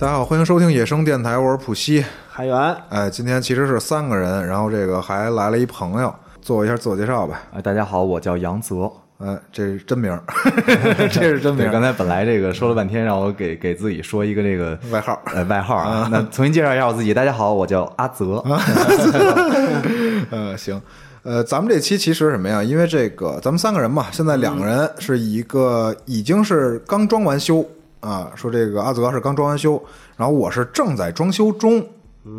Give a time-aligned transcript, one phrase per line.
[0.00, 2.04] 大家好，欢迎收听野生电台，我是普西。
[2.30, 2.56] 海源，
[2.88, 7.42] 哎，今天其实是三个人，然后这个还来了一朋友，做一下自我介绍吧。
[7.52, 8.88] 啊，大家好，我叫杨泽。
[9.18, 10.22] 哎，这是真名儿，
[11.10, 15.20] 这是真名，儿，刚才本来这个说了半天，让我给给自己说一个这个外号。
[15.34, 16.08] 呃外号啊。
[16.12, 18.44] 那重新介绍一下我自己，大家好，我叫阿泽。
[20.30, 20.80] 呃，行，
[21.24, 22.62] 呃，咱们这期其实什么呀？
[22.62, 27.66] 因为这个咱们三个人嘛，现在两个人是一个已经是刚装完修
[28.00, 29.82] 啊，说这个阿泽是刚装完修，
[30.16, 31.84] 然后我是正在装修中，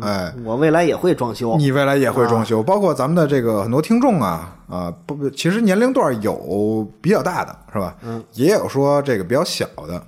[0.02, 0.32] 哎。
[0.44, 1.56] 我未来也会装修。
[1.56, 7.94] 你未来也会装修，包括咱们的这个很多听众啊啊，不不，其实年龄段有比较大的是吧？
[8.02, 10.02] 嗯，也有说这个比较小的，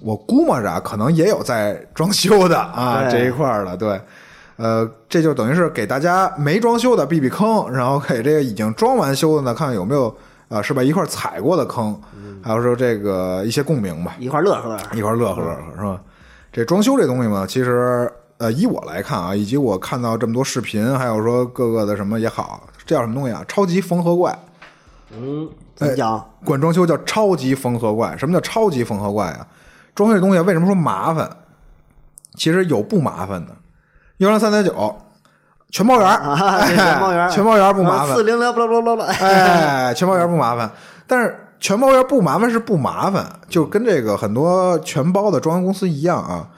[0.00, 4.00] 我估摸着啊可能也有在装修的啊这一块儿的，对，
[4.56, 10.14] 呃，这就等于是给大家没装修的避避坑，然后给这个已经装完修的呢，看看有没有
[10.48, 12.00] 啊是吧一块踩过的坑，
[12.42, 14.16] 还有说这个一些共鸣吧。
[14.18, 16.00] 一块儿乐呵，一块乐呵乐呵是吧？
[16.52, 23.44] 这装修这东西嘛，其实呃，以我来看啊，以及我看到这么多视频，还有说各个的什么也好，这叫什么东西啊？
[23.48, 24.38] 超级缝合怪，
[25.10, 26.24] 嗯，怎么讲？
[26.44, 28.16] 管装修叫超级缝合怪。
[28.16, 29.46] 什么叫超级缝合怪啊？
[29.94, 31.28] 装修这东西为什么说麻烦？
[32.34, 33.56] 其实有不麻烦的，
[34.18, 34.96] 幺零三点九
[35.70, 38.16] 全包圆儿，全包圆儿，全包圆儿不麻烦。
[38.16, 40.70] 四零零，不不不不，哎，全包圆不麻烦，
[41.06, 46.48] 但是全包圆不麻烦是不麻烦，就跟这个很多全包的装修公司一样啊。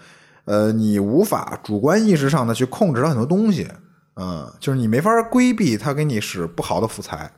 [0.45, 3.69] 呃，你无法主观意识上的去控制它很多东西，
[4.17, 7.31] 嗯，就是你没法规避它给你使不好的辅材，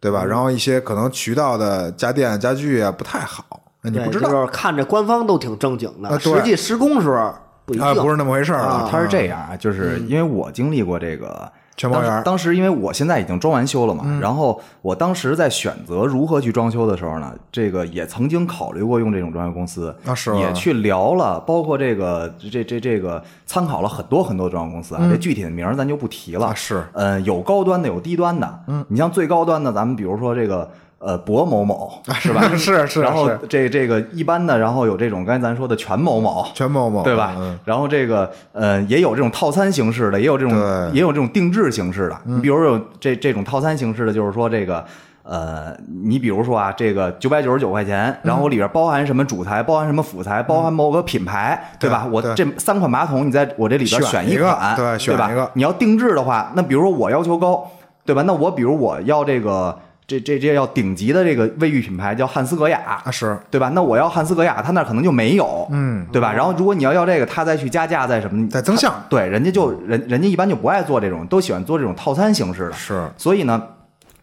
[0.00, 0.24] 对吧？
[0.24, 3.44] 然后一些可能渠道的家电家具啊不太好，
[3.82, 7.34] 那你不知道就是看着官方都挺正经的，实际施工时候
[7.68, 8.02] 不一啊，定。
[8.02, 26.52] 不是那么回事儿啊他是这样啊，就是因为我经历过这个全包圆儿当当时因为我现在已经装完修了嘛，嗯然后我当时在选择如何去装修的时候呢，这个也曾经考虑过用这种装修公司啊是吗也去聊了，包括这个这这这个参考了很多很多装修公司啊，这具体的名儿咱就不提了。
[26.56, 28.60] 是嗯，有高端的，有低端的。
[28.66, 32.42] 嗯，你像最高端的，咱们比如说这个呃博某某是吧？
[32.56, 37.34] 是是然后这这个一般的，然后有这种刚才咱说的全某某，全某某对吧？
[37.38, 40.54] 嗯，然后这个呃，也有这种套餐形式的，也有这种
[40.92, 42.18] 也有这种定制形式的。
[42.24, 44.84] 你比如有这这种套餐形式的，就是说这个
[45.22, 52.08] 呃，你比如说啊，这个九百九十九块钱，然后我里边包含什么主材，包含什么辅材，包含某个品牌，对吧？
[52.10, 57.70] 我这三款马桶，你在我这里边选一个对对吧选一个你要定制的话，那比如说我要求高，
[58.06, 58.22] 对吧？
[58.22, 59.78] 那我比如我要这个
[60.08, 63.70] 这这这要顶级的这个卫浴品牌叫汉斯格雅，啊是对吧？
[63.74, 66.32] 那我要汉斯格雅，他那儿可能就没有，嗯，对吧？
[66.32, 72.72] 然后如果你要要这个，他再去加价再什么，再增项对，人家就人人家一般就不爱做这种，都喜欢做这种套餐形式的。
[72.72, 73.62] 是所以呢，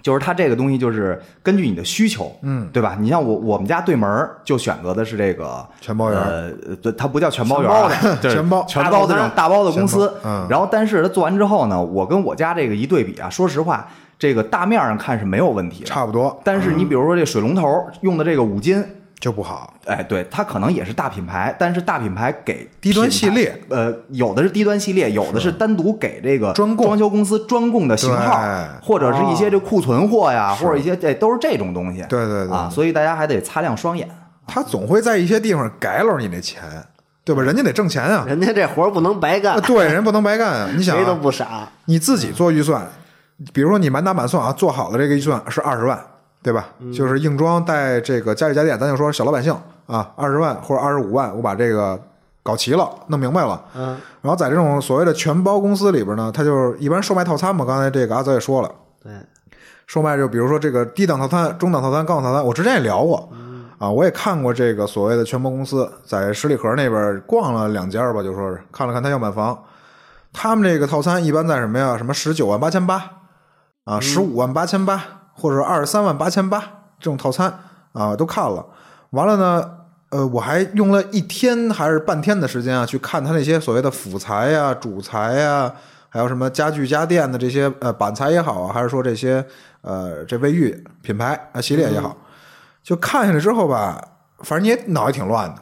[0.01, 2.97] 就是它这个东西就是根据你的需求，嗯，对吧？
[2.99, 6.25] 你像我我们家对门儿就选择的是这个全包圆儿
[6.67, 10.11] 呃，对，它不叫全包圆儿啊，就是全包 全包的这种大包的公司。
[10.23, 16.41] 嗯然后但是它做完之后呢，我跟我家这个一对比啊，说实话，这个大面上看是没有问题的，差不多。
[16.43, 18.83] 但是你比如说这水龙头用的这个五金。
[19.17, 26.85] 就不好，哎，对，它可能也是大品牌，但是大品牌给低端系列，呃，有的是低端系列，有的是单独给这个专供。
[26.85, 32.05] 装修公司专供的型号对，或者是一些这库存货呀，是或者一些这都是这种东西。
[32.09, 32.55] 对对对。
[32.55, 34.07] 啊，所以大家还得擦亮双眼。
[34.45, 36.61] 他总会在一些地方改了你那钱，
[37.23, 37.41] 对吧？
[37.41, 39.55] 人家得挣钱啊，人家这活儿不能白干。
[39.55, 40.69] 啊，对，人不能白干啊。
[40.75, 41.69] 你想谁都啊，不傻。
[41.85, 42.85] 你自己做预算，
[43.53, 45.99] 比如说你满打满算啊，做好的这个预算是二十万，
[46.41, 46.67] 对吧？
[46.93, 49.55] 就是硬装带这个家具家电，咱就说小老百姓
[49.87, 51.99] 啊，二十万或者二十五万，我把这个
[52.43, 53.61] 搞齐了，弄明白了。
[53.75, 57.65] 嗯，然后在这种所谓的全包公司里边呢，它就是一般售卖套餐嘛。
[57.65, 58.71] 刚才这个阿泽也说了，
[59.03, 59.11] 对，
[59.85, 63.29] 售卖就比如说这个低档套餐、中档套餐、高档套餐，我之前也聊过，
[63.77, 69.57] 啊，我也看过这个所谓的全包公司，在十里河那边逛了两家吧，就说是看了看他样板房，
[70.31, 71.97] 他们这个套餐一般在什么呀？
[71.97, 73.03] 什么十九万八千八
[73.85, 75.03] 啊，十五万八千八，
[75.33, 76.59] 或者二十三万八千八
[76.99, 77.59] 这种套餐
[77.93, 78.65] 啊，都看了。
[79.11, 79.71] 完了呢，
[80.09, 85.73] 呃，我还用了一天还是半天的时间啊，去看他那些所谓的辅材呀、主材呀，
[86.09, 89.45] 还有什么家具家电的这些呃板材也好啊，还是说这些
[89.81, 92.17] 呃这卫浴品牌啊系列也好，
[92.83, 94.03] 就看下来之后吧，
[94.39, 95.61] 反正你也脑袋挺乱的，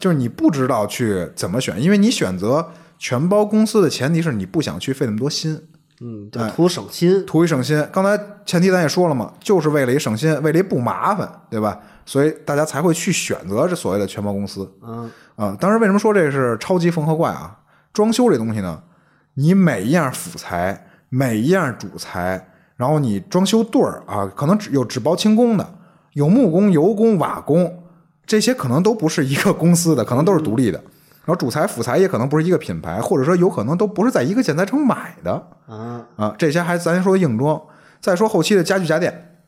[0.00, 5.68] 就是你不知道去怎么选，因为你选择全包公司的前提是你不想去费那么多心，
[6.00, 7.24] 嗯，就图省心。
[7.26, 7.82] 图一省心。
[7.90, 11.80] 刚才前提咱也说了嘛，就是为了一省心，为了一不麻烦，对吧？
[12.04, 15.56] 所以大家才会去选择这所谓的全包公司嗯，啊。
[15.60, 17.58] 当时，为什么说这是超级缝合怪啊？
[17.92, 18.82] 装修这东西呢，
[19.34, 25.66] 你每一样辅材，每一样主材，然后你装修队儿啊，可能只有只包轻工的，
[26.12, 27.82] 有木工、油工、瓦工，
[28.26, 30.78] 这些可能都不是一个公司的，可能都是独立的
[31.26, 35.32] 然后主材辅材也可能不是一个品牌，或者说有可能都不是在一个建材城买的
[35.66, 36.34] 啊，啊。
[36.38, 37.60] 这些还咱说硬装，
[38.00, 39.40] 再说后期的家具家电，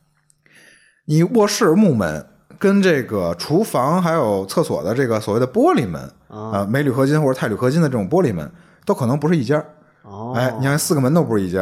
[1.05, 2.27] 你卧室木门
[2.57, 8.51] 跟这个厨房还有厕所的这个所谓的玻璃门啊，镁铝合金或者钛铝合金的这种玻璃门，
[8.85, 9.63] 都可能不是一家。
[10.03, 11.59] 哦，哎，你看四个门都不是一家，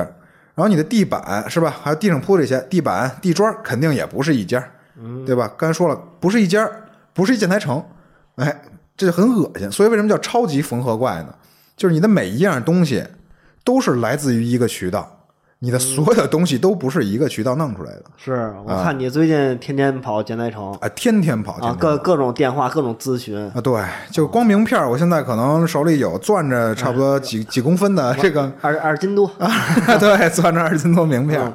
[0.55, 1.71] 然后你的地板是吧？
[1.83, 4.67] 还有地上铺这些地板、地砖，肯定也不是一家，
[5.27, 5.51] 对吧？
[5.55, 6.67] 刚才说了，不是一家，
[7.13, 7.83] 不是一建材城，
[8.37, 8.61] 哎，
[8.97, 9.71] 这就很恶心。
[9.71, 11.33] 所以为什么叫超级缝合怪呢？
[11.77, 13.05] 就是你的每一样东西
[13.63, 15.07] 都是来自于一个渠道，
[15.59, 18.05] 你的所有的东西都不是一个渠道弄出来的。
[18.17, 20.73] 是我看你最近天天跑建材城。
[20.81, 23.79] 啊，天天跑，各各种电话，各种咨询，啊，对，
[24.11, 28.51] 就光名片儿，我现在可能手里有攥着差不多几几公分的这个。
[28.61, 29.29] 二二斤多，
[29.99, 31.39] 对，攥着二斤多名片。
[31.39, 31.53] 儿，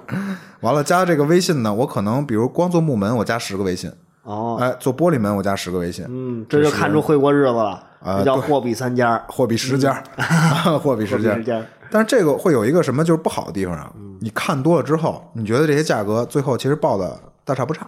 [0.60, 3.90] 完了加这个微信呢，我可能比如光做木门，我加十个微信，
[4.22, 10.02] 哦，哎，做玻璃门我加十个微信，嗯，这就看出会过日子了，啊叫货比三家， 货比十家，
[10.82, 13.92] 货比十家但是这个会有一个什么就是不好的地方啊？
[13.96, 17.84] 嗯你看多了之后，你觉得这些价格最后其实报的大差不差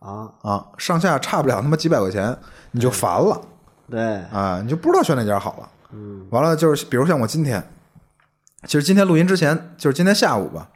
[0.00, 2.36] 啊，啊，上下差不了他妈几百块钱，
[2.72, 3.40] 你就烦了
[3.90, 3.98] 对，
[4.30, 5.68] 啊，你就不知道选哪家好了。
[5.94, 7.66] 嗯，完了就是比如像我今天，
[8.64, 10.68] 其实今天录音之前，就是今天下午吧，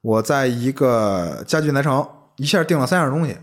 [0.00, 3.36] 我在一个家具南城一下订了三样东西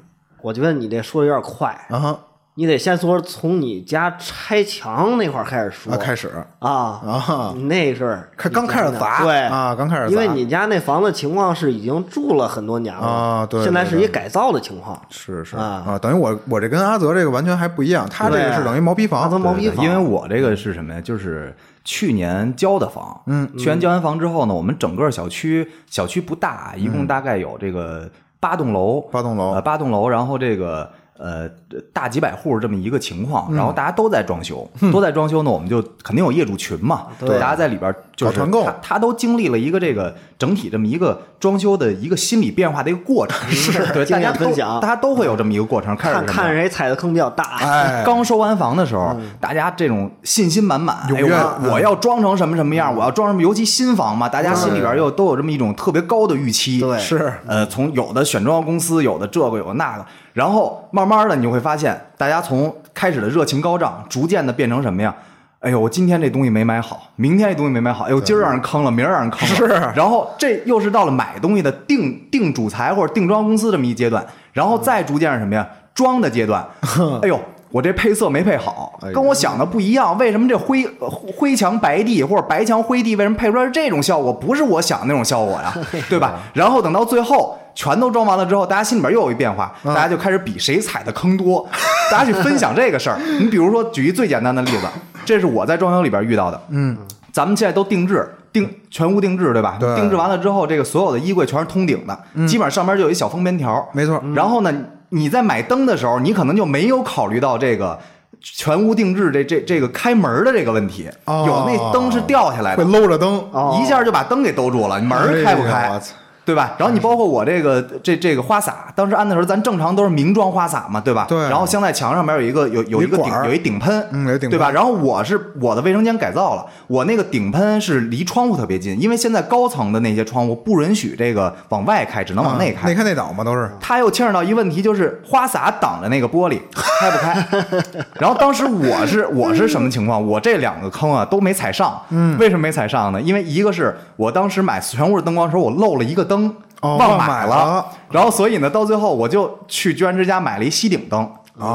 [0.43, 2.19] 我觉得你这说的有点快，啊
[2.55, 6.29] 你得先说从你家拆墙那块儿开始说啊开始
[6.59, 21.01] 啊啊，你那是开刚开始砸对啊刚开始砸因为你家那房子情况是已经住了很多年了啊对现在是一改造的情况，是是啊等于我我这跟阿泽这个完全还不一样，他这个是等于毛坯房阿泽毛坯房因为我这个是什么呀？
[21.01, 28.07] 就是去年交的房，嗯，去年交完房之后呢，我们整个小区小区不大，一共大概有这个
[28.43, 30.89] 八栋楼，八栋楼呃，八栋楼，然后这个。
[31.17, 31.47] 呃，
[31.93, 37.39] 大几百户这么一个情况，然后大家都在装修，都在装修呢，我们就肯定有业主群嘛，对。
[37.39, 38.63] 大家在里边就是团购。
[38.63, 44.79] 他他都经历了一个这个整体这么一个装修的一个心理变化的一个过程， 是对，大家分享。
[44.79, 56.79] 大家都会有这么一个过程，开始看看谁踩的坑比较大，哎，刚收完房的时候，大家这种信心满满，我我要装成什么什么样，我要装什么，尤其新房嘛，大家心里边又都有这么一种特别高的预期。
[56.79, 56.97] 对。
[56.99, 65.15] 是呃，从有的选装修公司，有的这个，有的那个，然后慢慢的你就会发现，大家从开始的热情高涨，逐渐的变成什么呀？
[65.59, 69.55] 哎呦，我今天这东西没买好，明天这东西没买好，哎呦，今儿让人坑了，明儿让人坑了。
[69.55, 69.65] 是
[69.95, 75.65] 然后这又是到了买东西的定定主材或者定装公司这么一阶段，然后再逐渐是什么呀？
[75.93, 76.67] 装的阶段。
[77.21, 77.39] 哎呦，
[77.73, 80.15] 我这配色没配好跟我想的不一样。
[80.19, 84.31] 为什么这灰呃灰墙白地或者白墙灰地，为什么配出来是这种效果？
[84.31, 85.75] 不是我想的那种效果呀，
[86.07, 86.35] 对吧？
[86.53, 91.67] 然后等到最后全都装完了之后，大家心里边又有一变化，大家就开始比谁踩的坑多，
[92.11, 93.17] 大家去分享这个事儿。
[93.41, 94.87] 你比如说，举一最简单的例子，
[95.25, 96.61] 这是我在装修里边遇到的。
[96.69, 96.95] 嗯，
[97.31, 98.29] 咱们现在都定制。
[98.53, 99.77] 定全屋定制对吧？
[99.79, 103.83] 对定制完了之后，这个所有的衣柜全是通顶的，基本上上面就有一小封边条。
[103.93, 104.71] 没错，然后呢，
[105.13, 107.99] 你在买灯的时候，你可能就没有考虑到这个
[108.41, 111.09] 全屋定制这这这个开门的这个问题。
[111.25, 116.01] 哦有那灯是掉下来的会，搂着灯，哦一下就把灯给兜住了，门开不开？
[116.45, 116.75] 对吧？
[116.77, 121.25] 然后你包括我这个这这个花洒，当时安的时候，咱正常都是明装花洒嘛，对吧？
[121.27, 124.69] 对然后镶在墙上面有一个有有一个顶有一顶喷，嗯有一顶喷对吧？
[124.71, 132.81] 然后我是我的卫生间改造了，我那个顶喷是离窗户特别近，因为现在高层的那些窗户不允许这个往外开，只能往内开。
[132.81, 137.33] 啊内开内倒嘛，都是它又牵扯到一问题，就是花洒挡着那个玻璃开不开。
[138.19, 140.25] 然后当时我是我是什么情况？
[140.25, 141.99] 我这两个坑啊都没踩上。
[142.09, 143.21] 嗯，为什么没踩上呢？
[143.21, 146.32] 因为一个是我当时买全屋的灯光的时候，我漏了一个灯，
[146.81, 151.29] 哦忘忘买了然后所以呢，到最后我就去居然之家买了一吸顶灯。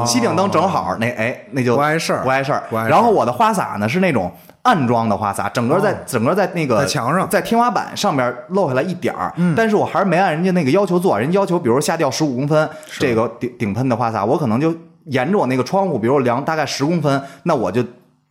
[0.05, 2.21] 吸顶灯正好那哎那就哦不碍事儿。
[2.21, 2.63] 不碍事儿。
[2.89, 4.29] 然后我的花洒呢是那种
[4.63, 7.27] 暗装的花洒，整个在、整个在那个墙上。
[7.29, 14.75] 在天花板上面露下来一点儿，但是我还是没按人家那个要求做，人家要求比如下掉十五公分，这个顶顶喷的花洒，我可能就
[15.05, 17.81] 沿着我那个窗户，比如我量大概十公分，那我就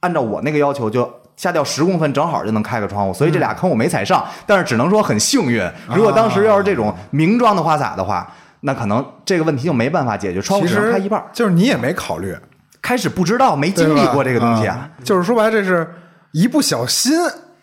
[0.01, 1.11] 按照我那个要求就。
[1.39, 5.63] 下掉十公分，正好就能开个窗户，所以这俩坑我没踩上，但是只能说很幸运。
[5.95, 8.31] 如果当时要是这种明装的花洒的话，
[8.61, 11.25] 那可能这个问题就没办法解决，窗户只能开一半。
[11.33, 12.37] 就是你也没考虑，
[12.83, 14.91] 开始不知道，没经历过这个东西啊。
[14.99, 15.89] 啊，就是说白了，这是
[16.33, 17.17] 一不小心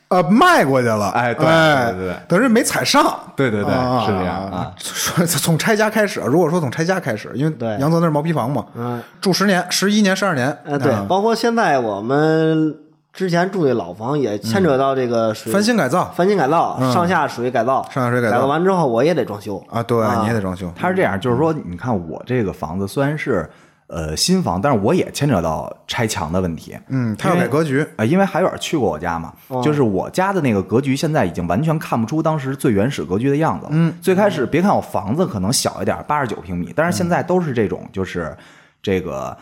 [0.08, 2.16] 呃迈过去了，哎对哎对对对。
[2.30, 4.72] 等于没踩上，对对对啊是这样啊。
[4.78, 7.78] 说 从拆家开始，如果说从拆家开始，因为对。
[7.80, 12.74] 杨泽那是毛坯房嘛，嗯，住十年、十一年、十二年，呃，对啊，包括现在我们
[13.16, 16.12] 之前住的老房也牵扯到这个水翻新改造。
[16.14, 18.34] 翻新改造，上下水改造，上下水改造。
[18.34, 19.64] 改造完之后我也得装修。
[19.70, 23.50] 啊，对，你也得装修，他是这样，就是说，你看我这个房子虽然是
[23.88, 26.78] 呃新房，但是我也牵扯到拆墙的问题。
[26.90, 29.32] 嗯，他要改格局，啊，因为海远去过我家嘛，
[29.64, 33.72] 就是我家的那个格局，现在已经完全看不出当时最原始格局的样子了。
[33.72, 38.36] 嗯，最开始别看我房子可能小一点，八十九平米，但是现在都是这种，就是
[38.82, 39.36] 这个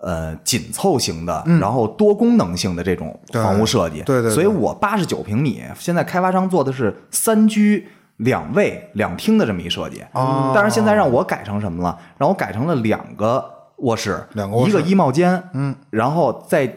[0.00, 4.02] 呃紧凑型的，然后多功能性的这种房屋设计。
[4.02, 7.88] 对对对所以我八十九平米，现在开发商做的是三居。
[8.20, 11.98] 两卫两厅的这么一设计，哦但是现在让我改成什么了？
[12.18, 13.42] 让我改成了两个
[13.78, 16.70] 卧室，两个一个衣帽间，嗯，然后再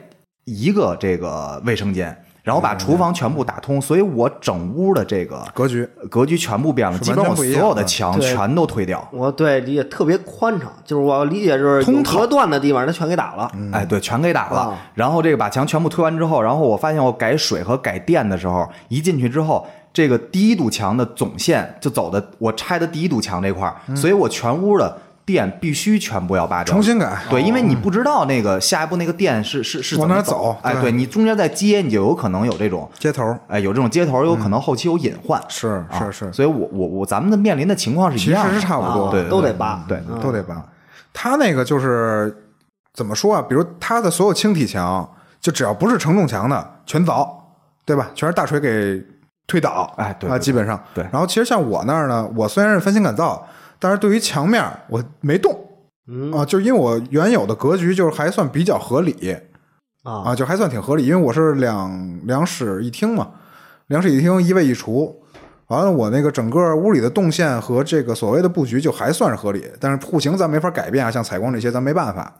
[0.45, 9.07] 一个这个卫生间，然后把厨房全部打通，所以我整屋的这个格局格局全部变了，是基本上我所有的墙全都推掉。
[9.13, 13.49] 我对理解特别宽敞，就是我理解就是通透隔断的地方，它全给打了。
[13.71, 14.59] 哎，对，全给打了。
[14.59, 27.17] 啊然后这个把墙全部推完之后，然后我发现我改水和改电的时候，一进去之后，这个第一堵墙的总线就走的我拆的第一堵墙这块儿，所以我全屋的电必须全部要拔掉，重新改。
[27.29, 32.89] 对，因为你不知道那个下一步那个电是是是往哪走哎，对对你中间再接，你就有可能有这种。
[32.99, 39.85] 接头哎，有这种接头，有可能后期有隐患，是啊是是，所以我我我咱们的面临的情况是一样的，其实是差不多啊对都得扒。
[39.87, 40.63] 对嗯都得拔。
[41.13, 42.35] 他那个就是
[42.93, 43.41] 怎么说啊？
[43.41, 45.07] 比如他的所有轻体墙，
[45.39, 47.27] 就只要不是承重墙的，全凿，
[47.85, 48.09] 对吧？
[48.13, 49.01] 全是大锤给
[49.47, 49.69] 推倒。
[49.69, 53.45] 啊，哎对啊基本上对然后其实像我那儿呢，我虽然是翻新改造，
[53.83, 55.53] 但是对于墙面我没动。
[56.07, 56.31] 嗯。
[56.31, 59.37] 啊，就是因为我原有的格局就是还算比较合理
[60.03, 60.23] 啊。
[60.25, 63.31] 啊，就还算挺合理，因为我是两两室一厅嘛，
[63.87, 65.22] 两室一厅一卫一厨，
[65.67, 72.31] 完了我那个整个屋里的动线和这个所谓的布局就还算是合理，但是户型咱没法改变啊，像采光这些咱没办法，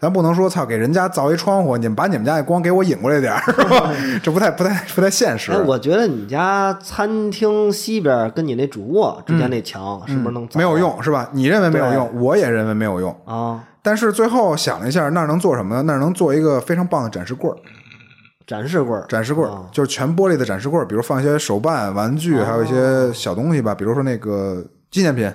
[0.00, 3.92] 咱不能说操给人家造一窗户，你们把你们家那光给我引过来点儿， 是吧？
[4.22, 5.52] 这不太不太不太现实。
[5.52, 11.28] 哎，我觉得你家餐厅西边跟你那主卧之间那墙是不是能没有用是吧？
[11.32, 13.14] 你认为没有用，我也认为没有用。
[13.24, 13.62] 啊？
[13.82, 15.82] 但是最后想了一下，那儿能做什么呢？
[15.82, 17.56] 那儿能做一个非常棒的展示柜儿。
[18.50, 25.32] 展示柜儿，展示柜就是全玻璃的展示柜儿，比如放一些手办、玩具，还有一些小东西吧，比如说那个纪念品，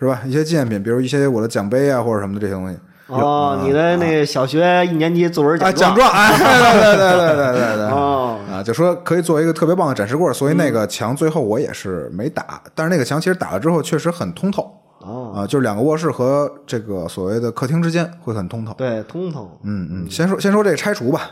[0.00, 0.20] 是吧？
[0.26, 2.76] 一些纪念品，比如一些我的奖杯啊或者什么的这些东西。
[3.06, 7.86] 哦，你的那个小学一年级作文奖，奖状状，哎，对对对对对对对。
[7.90, 14.68] 哦，啊，就说可以做一个特别棒的展示柜，所以那个墙最后我也是没打，但是那个墙其实打了之后确实很通透。
[15.02, 18.74] 哦，啊，就是两个卧室和这个所谓的客厅之间会很通透。
[18.74, 21.30] 对，通透，嗯嗯，先说先说这个拆除吧，拆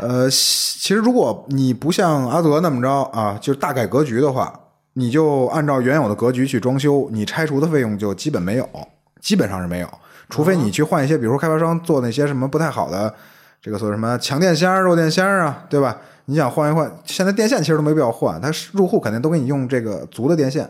[0.00, 4.52] 呃，其实如果你不像阿泽那么着啊，就是大改格局的话，
[4.94, 8.68] 你就按照原有的格局去装修，你拆除的费用就基本没有，
[9.20, 9.88] 基本上是没有，
[10.28, 13.14] 除非你去换一些，比如说开发商做那些什么不太好的，
[13.60, 15.96] 这个所谓什么强电箱、弱电箱啊，对吧？
[16.24, 20.68] 你想换一换，现在电线其实都没必要换，它入户肯定都给你用这个足的电线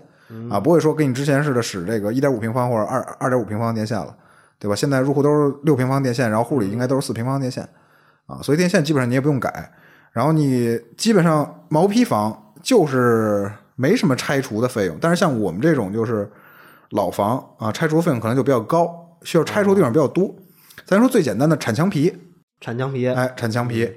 [0.50, 4.14] 啊，不会说跟你之前似的使这个一点五平方或者二二点五平方电线了，
[4.58, 4.76] 对吧？
[4.76, 7.66] 现在入户都是六平方电线，然后户里应该都是四平方电线。
[8.26, 9.72] 啊，所以电线基本上你也不用改，
[10.12, 16.30] 然后你基本上毛坯房就是没什么拆除的费用，但是像我们这种就是
[16.90, 18.88] 老房啊，拆除费用可能就比较高，
[19.22, 20.34] 需要拆除的地方比较多。
[20.84, 22.16] 咱说最简单的铲墙皮，
[22.60, 23.90] 铲墙皮，哎，铲墙皮，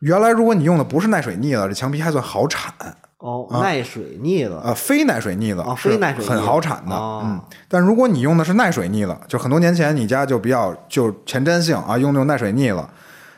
[0.00, 2.72] 原来如果你用的不是耐水腻子，这墙皮还算好铲
[3.18, 7.40] 哦，耐水腻子，啊，非耐水腻子啊非耐水很好铲的，哦嗯。
[7.68, 12.84] 但如果你用的是耐水腻子，就很多年前你家就比较就前瞻性啊，用那种耐水腻子，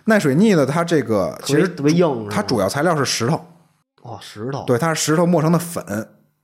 [0.07, 3.41] 耐水腻子它这个其实特别硬它主要材料是石头，
[4.03, 5.85] 哦，石头，对，它是石头磨成的粉，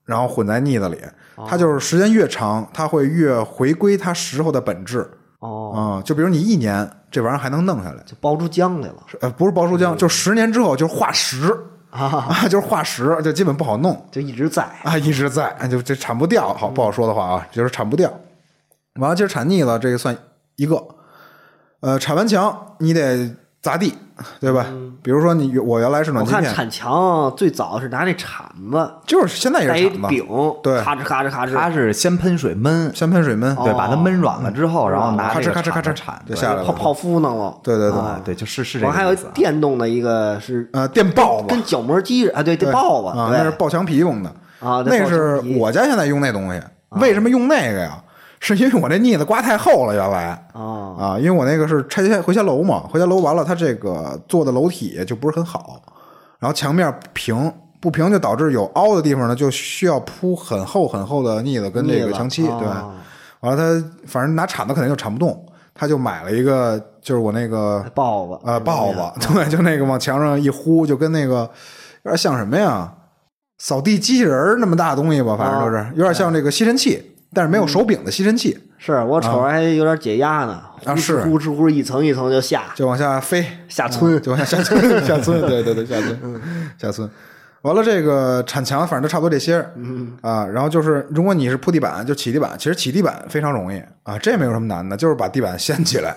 [0.05, 0.99] 然后混在腻子里，
[1.37, 1.47] 哦。
[1.49, 5.09] 它就是时间越长，它会越回归它石头的本质。
[5.39, 8.97] 哦，啊、就比如你一年这玩意儿还能弄下来，就包出浆来了。
[9.21, 11.53] 呃，不是包出浆，就十年之后就是化石。
[11.91, 14.07] 啊， 啊，就是化石，就基本不好弄。
[14.11, 18.13] 就一直在，啊，一直在，啊就这铲不掉，好不好说的话啊，就是铲不掉。
[18.95, 20.17] 完了，今儿铲腻了，这个算
[20.57, 20.83] 一个。
[21.81, 23.29] 呃，铲完墙你得
[23.63, 23.95] 砸地，
[24.41, 24.67] 对吧？
[25.03, 30.27] 比如说你我原来是我暖气片，看铲墙最早是拿那铲子就是现在也是铲子，柄，
[30.65, 36.65] 对咔哧咔哧咔哧，它是先喷水焖，先喷水焖，对，把它焖软了之后，然后拿咔哧咔哧咔哧铲就下来了。
[36.65, 37.57] 泡泡芙弄了。
[37.63, 39.15] 对对对，啊，对，就是是这我还有。
[39.33, 46.61] 电动的一个是呃，电刨子跟角磨机啊，对，对这刨子，啊，那是刨墙皮用的啊对那是我家现在用那东西。
[47.01, 47.97] 为什么用那个呀？
[48.45, 50.31] 是因为我那腻子刮太厚了，原来。
[50.53, 50.61] 啊，
[50.99, 55.81] 啊，因为我那个是拆迁回迁楼嘛，回迁楼完了，它这个做的楼体就不是很好，
[56.41, 62.67] 然后墙面平不平，就导致有凹的地方呢，就需要铺很厚很厚的腻子跟这个墙漆，对。
[62.67, 62.93] 啊
[63.43, 68.41] 完了，他反正拿铲子肯定就铲不动，他就买了一个，就是我那个刨子。
[68.45, 71.49] 呃刨子， 对，就那个往墙上一呼，就跟那个
[72.05, 72.93] 有点像什么呀？
[73.59, 81.23] 扫地机器人儿那么大的东西吧，反正就是有点像这个吸尘器但是没有手柄的吸尘器，是我瞅着还有点解压呢，啊是。
[81.23, 86.41] 呼哧呼哧一层一层就下就往下飞，下村，就往下下村，下村，对对对，下村，
[86.79, 87.09] 下村。
[87.63, 96.11] 完了，这个铲墙反正都差不多这些，嗯啊，然后就是如果你是铺地板，就起地板，其实起地板非常容易啊，这没有什么难的，就是把地板掀起来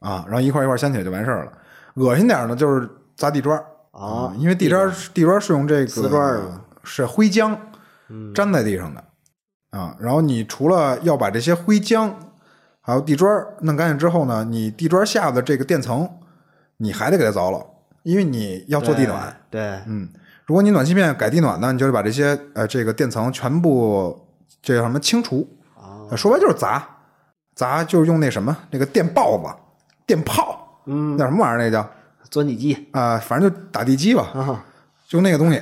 [0.00, 1.52] 啊，然后一块一块掀起来就完事儿了。
[1.96, 6.42] 恶心点儿呢，就是砸地砖儿啊因为地砖儿地砖儿是用这个瓷砖儿
[6.82, 7.54] 是灰浆
[8.34, 9.04] 粘在地上的
[9.76, 12.10] 啊，然后你除了要把这些灰浆
[12.80, 16.08] 还有地砖弄干净之后呢，你地砖下的这个垫层
[16.78, 17.64] 你还得给它凿了，
[18.02, 19.36] 因为你要做地暖。
[19.50, 20.08] 对，嗯，
[20.44, 24.18] 如果你暖气片改地暖呢，你就得把这些呃这个垫层全部
[24.62, 26.86] 这叫什么清除，啊呃说白就是砸，
[27.54, 29.54] 砸就是用那什么那个电刨子、
[30.06, 31.88] 电炮，嗯，那什么玩意儿那叫
[32.30, 34.64] 钻地机啊、反正就打地基吧，啊，
[35.08, 35.60] 就那个东西，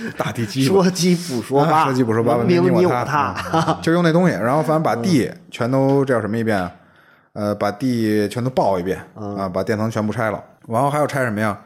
[0.16, 0.62] 打地基。
[0.62, 6.72] 说鸡不说八，啊说鸡不说八，文明你我他，就用那东西，然后反正把地全都这叫什么一遍啊？
[7.34, 11.56] 呃，把地全都爆一遍啊，把电层全部拆了，然后还要拆什么呀？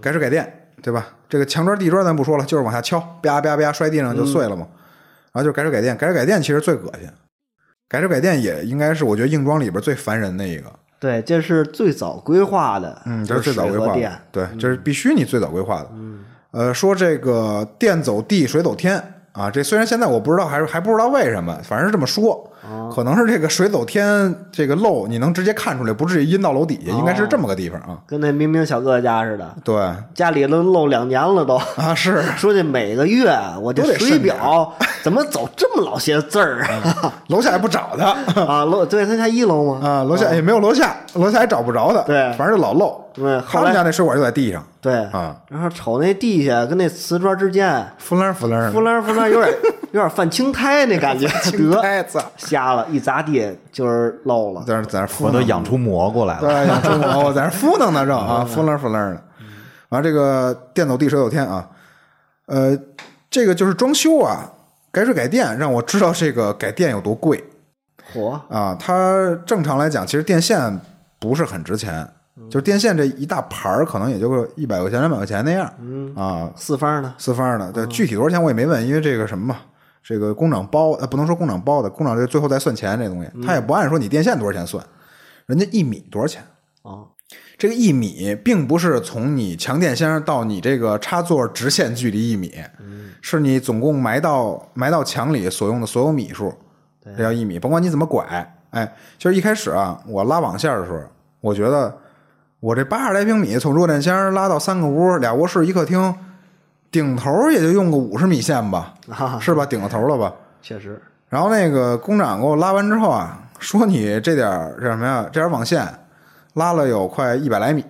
[0.00, 1.06] 改水改电，对吧？
[1.28, 4.66] 这个墙砖、地砖咱不说了，就是往下敲，啪啪啪摔地上就碎了嘛。
[5.32, 7.08] 然后就是改水改电，改水改电其实最恶心，
[7.88, 10.70] 改水改电也应该是我觉得硬装里边最烦人的一个。
[11.00, 13.96] 对，这是最早规划的，嗯，这是最早规划
[14.30, 15.90] 对，这是必须你最早规划的。
[16.52, 22.51] 呃，说这个电走地，水走天啊，这虽然现在我不知道，还是还不知道为什么，反正是这么说。
[22.94, 27.98] 可能是这个水走天这个漏，你能直接看出来，不至于阴到楼底下，应该是这么个地方啊。
[28.06, 29.74] 跟那明明小哥哥家似的，对。
[30.14, 31.56] 家里都漏两年了都。
[31.76, 32.22] 啊，是。
[32.36, 37.12] 说这每个月我这水表 怎么走这么老些字儿啊？
[37.28, 38.10] 楼下也不找他。
[38.42, 39.86] 啊，楼对他家一楼吗？
[39.86, 42.32] 啊，楼下也没有楼下，楼下也找不着他，对。
[42.34, 43.00] 反正就老漏。
[43.14, 44.64] 对，他们后来家那水管就在地上。
[44.80, 44.94] 对。
[45.06, 49.54] 啊，然后瞅那地下跟那瓷砖之间，浮楞浮楞的，浮楞浮楞，有点
[49.92, 51.26] 有点泛青苔那感觉，
[51.58, 51.82] 得。
[51.82, 52.20] 太操，
[52.52, 54.62] 瞎了，一砸地就是漏了。
[54.66, 56.40] 在那在那敷我都养出蘑菇来了。
[56.40, 59.24] 对，养出蘑菇在那敷弄呢，正 啊，敷楞敷楞的。
[59.88, 61.68] 完，这个电走地，水走天啊，
[62.46, 62.78] 呃，
[63.30, 64.50] 这个就是装修啊，
[64.90, 67.42] 改水改电，让我知道这个改电有多贵
[68.14, 68.76] 嚯，啊。
[68.78, 70.80] 它正常来讲，其实电线
[71.18, 72.08] 不是很值钱，
[72.48, 75.66] 就是电线这一大盘儿，可能也就个一百块钱、两百块钱那样
[76.14, 77.12] 啊，四方的？
[77.18, 77.72] 四方的。
[77.72, 79.56] 对，具体多少钱我也没问，因为这个什么嘛。
[80.02, 84.84] 这个工厂包，呃，不能说工厂包的，工厂这最后再算钱这东西，他也不按说你电线多少钱算，
[85.46, 86.42] 人家一米多少钱，
[86.82, 87.06] 啊，
[87.56, 92.52] 这个一米并不是从你强电箱到你这个插座直线距离一米，
[93.20, 96.52] 是你总共埋到埋到墙里所用的所有米数，
[97.04, 97.58] 这叫一米。
[97.58, 98.24] 甭管你怎么拐，
[98.70, 100.98] 哎，就是一开始啊，我拉网线的时候，
[101.40, 101.96] 我觉得
[102.58, 106.12] 我这八十来平米从弱电箱拉到三个屋、俩卧室、一客厅，
[106.92, 109.64] 顶头也就用个五十米线吧，啊是吧？
[109.66, 110.32] 顶个头了吧？
[110.60, 115.22] 确实，然后那个工长给我拉完之后啊，说你这点儿这什么呀？
[115.24, 115.88] 这点儿网线
[116.52, 117.82] 拉了有快一百来米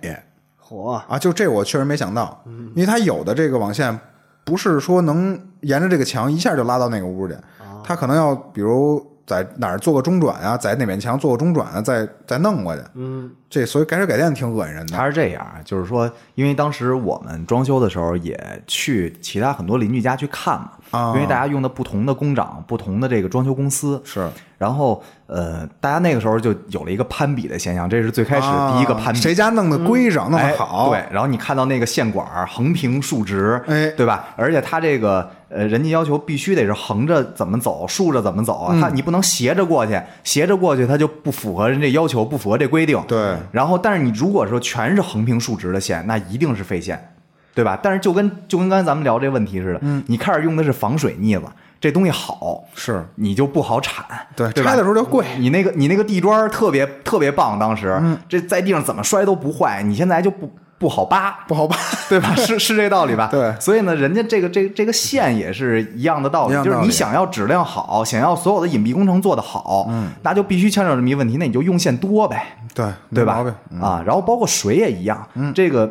[0.65, 1.19] 嚯，啊！
[1.19, 3.99] 就这我确实没想到，因为他有的这个网线
[4.45, 7.35] 不是说能沿着这个墙一下就拉到那个屋去，
[7.83, 12.81] 它可能要比如在哪儿做个中转啊，在哪面墙做个中转啊，再再弄过去。
[12.95, 14.97] 嗯，这所以改水改电挺恶心人的。
[14.97, 18.35] 他是这样，就是说，因为当时我们装修的时候也
[18.65, 29.19] 去其他很多邻居家去看嘛，啊因为大家用的不同的工长、不同的这个装修公司，是然后呃，大家那个时候就有了一个攀比的现象，这是最开始第一个攀比。
[29.19, 30.89] 啊谁家弄的规整，弄哎得好？
[30.89, 34.29] 对，然后你看到那个线管横平竖直，哎对吧？
[34.35, 38.87] 而且他这个呃，人家要求必须得是横着怎么走，竖着怎么走嗯啊？
[38.87, 42.99] 它你不能斜着过去，斜着过去它就不符合人家要求，不符合这规定。
[43.07, 47.13] 对然后，但是你如果说全是横平竖直的线，那一定是废线，
[47.53, 47.79] 对吧？
[47.81, 51.43] 但是就跟就跟刚才咱们聊这问题似的，嗯你开始用的是防水腻子，
[51.79, 55.25] 这东西好，是，你就不好铲，对，对拆的时候就贵。
[55.37, 60.51] 你那个你那个地砖特别特别棒，当时、嗯这在地上怎么摔都不坏，你现在就不
[60.83, 61.77] 不好扒，不好扒，
[62.09, 62.35] 对吧？
[62.35, 63.29] 是是这道理吧？
[63.31, 63.55] 对。
[63.57, 73.45] 所以呢，人家这个这这个线也是一样的道理，道理就是你想要质量好，想要所有的隐蔽工程做得好，嗯，那就必须牵扯这么一个问题，那你就用线多呗，对对吧？
[73.81, 75.89] 啊，然后包括水也一样，这个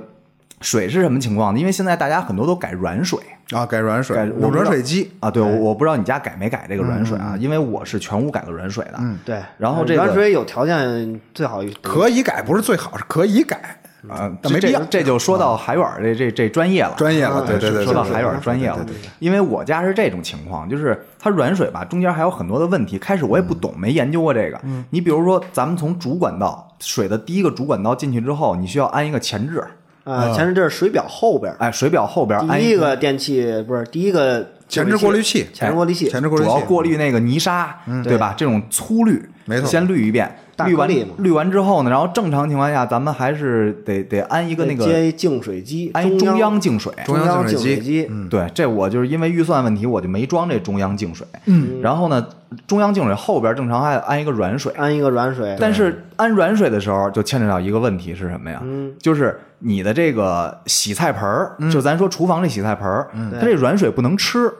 [0.60, 1.58] 水是什么情况呢？
[1.58, 3.18] 因为现在大家很多都改软水，
[3.50, 9.18] 啊，改软水改，有软水机啊，对，我我不知道你家改没改这个软水啊，因为我是全屋改了软水的，嗯。
[9.24, 9.40] 对。
[9.56, 13.78] 然后这个软水有条件最好可以改，不是最好，是可以改
[14.08, 22.98] 啊，没必要这这就说到海远这这这专业了，专业了，啊对对对，说到海远专业了对对对，因为我家是这种情况，就是它软水吧，中间还有很多的问题。
[22.98, 24.60] 开始我也不懂，没研究过这个。
[24.90, 29.62] 你比如说，咱们从主管道水的第一个主管道进去之后，你需要安一个前置，
[30.02, 38.34] 啊，前置就是水表后边儿，哎，水表后边安第一个电器不是第一个前置过滤器，前置过滤器，前置过滤器主要过滤那个泥沙，对吧？
[38.36, 40.34] 这种粗滤，没错先滤一遍，大
[40.66, 46.92] 滤完嘛滤完之后呢，然后正常情况下，咱们还是得得安一个那个接一净水机，安中央净水。
[47.04, 51.26] 中央央净水机对，这我就是因为预算问题，我就没装这中央净水。
[51.46, 52.26] 嗯，然后呢，
[52.66, 58.60] 中央净水后边正常还安一个软水，安一个软水，但是安软水的时候就牵扯到一个问题是什么呀？
[58.62, 63.08] 嗯就是你的这个洗菜盆儿，就咱说厨房这洗菜盆儿，
[63.40, 64.52] 它这软水不能吃。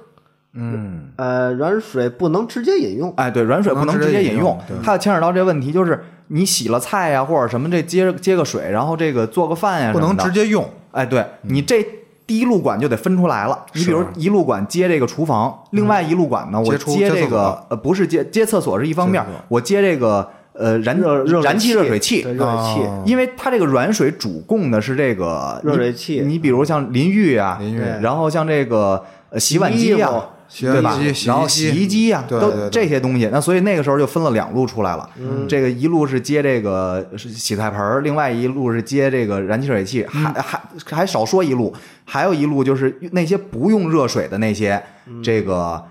[0.54, 10.28] 嗯，呃，软水不能直接饮用，哎，对，软水不能直接饮用它牵扯到这问题，就是你洗了菜呀、或者什么这接接个水，然后这个做个饭呀、不能什么的。
[10.28, 11.82] 直接用，哎，对你这
[12.26, 13.58] 第一路管就得分出来了。
[13.72, 26.20] 你比如一路管接这个厨房，另外一路管呢，我接这个接呃不是接接厕所是一方面我接这个呃燃热热燃气热水器对，热水器，啊因为它这个软水主供的是这个热水器。
[26.20, 27.82] 你你比如像淋浴啊，淋浴。
[28.00, 30.22] 然后像这个呃洗碗机呀、洗衣服洗碗
[30.60, 33.28] 对吧机洗衣然后机洗衣机呀、都对对对这些东西。
[33.32, 35.08] 那所以那个时候就分了两路出来了。
[35.18, 44.82] 嗯这个一路是接这个洗菜盆儿，另外一路是接这个燃气热水器，还还还少说一路，还有一路就是那些不用热水的那些
[45.22, 45.82] 这个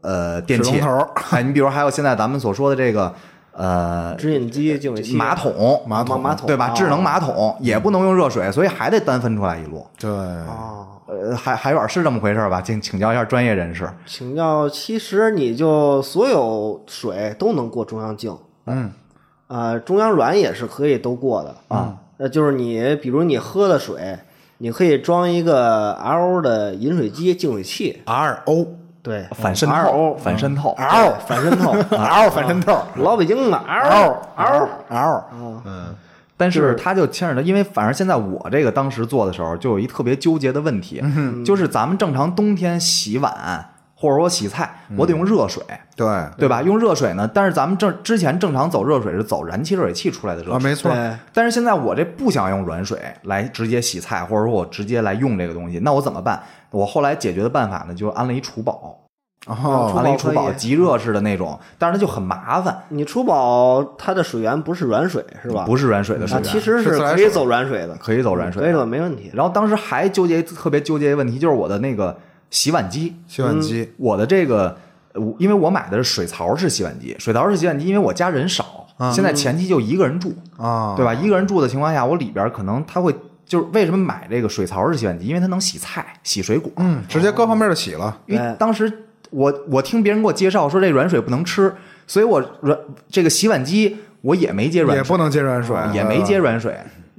[0.00, 1.08] 呃电器龙头。
[1.30, 3.14] 哎，你比如还有现在咱们所说的这个
[3.52, 6.66] 呃直饮机、净水器、马桶，马桶马桶对吧？
[6.66, 9.86] 啊智能马桶也不能用热水，所以还得单分出来一路。
[9.98, 12.60] 对，哦，呃，海海远是这么回事儿吧？
[12.60, 13.88] 请请教一下专业人士。
[14.06, 18.90] 请教，其实你就所有水都能过中央净，嗯，
[19.46, 21.96] 呃，中央软也是可以都过的啊。
[22.18, 24.18] 呃，就是你比如你喝的水，
[24.58, 28.66] 你可以装一个 RO 的饮水机净水器，R O
[29.02, 30.74] 对，反渗透，RO 反渗透。
[30.80, 35.24] RO 反渗透 R 反渗透老北京的 RO RO，R，
[35.64, 35.94] 嗯，
[36.36, 41.02] 但是它就牵扯到，因为反正现在我这个当时做的时候，就有一特别纠结的问题，
[41.44, 45.62] 就是咱们正常冬天洗碗或者说洗菜，我得用热水，
[45.96, 46.06] 对。
[46.36, 46.60] 对吧？
[46.62, 50.92] 用热水呢，但是咱们正之前正常走热水是走燃气热水器出来的热啊，水，没错，
[51.32, 56.42] 但是现在我这不想用软水来直接洗菜，或者说我直接来用这个东西，那我怎么办？
[56.70, 58.98] 我后来解决的办法呢，就安了一厨宝，
[59.46, 65.64] 哦，安了一储宝即热式的那种，但是它就很麻烦，你出宝它的水源不是软水是吧？
[65.64, 69.30] 不是软水的水啊，源，其实是可以走软水的，可以走软水可以走没问题。
[69.32, 72.16] 然后当时还纠结特别纠结一个问题，就是我的那个
[72.50, 74.76] 洗碗机，洗碗机我的这个，
[75.38, 81.14] 因为我买的是水槽式洗碗机，水槽式洗碗机，因为我家人少，现在前期就一个人住，啊，对吧？
[81.14, 83.14] 一个人住的情况下，我里边可能它会。
[83.46, 85.24] 就是为什么买这个水槽式洗碗机？
[85.24, 86.68] 因为它能洗菜、洗水果。
[86.78, 89.05] 嗯，直接搁旁边就洗了，因为当时
[89.36, 91.70] 我我听别人给我介绍说这软水不能吃，
[92.06, 92.78] 所以我软
[93.10, 96.74] 这个洗碗机我也没接软水，也不能接软水，也没接软水。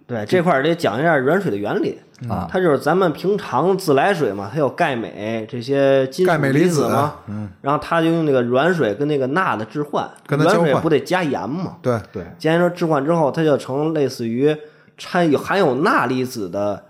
[0.07, 1.99] 对这块儿得讲一下软水的原理。
[2.27, 2.47] 啊。
[2.51, 10.71] 它就是咱们平常自来水嘛，它有钙镁这些金属钙镁离子嘛，嗯，然后它就用那个软水跟那个钠的置换，软跟它交换。
[10.71, 11.77] 水不得加盐嘛？
[11.83, 14.57] 对对，加盐说置换之后，它就成类似于
[14.97, 16.83] 掺有含有钠离子的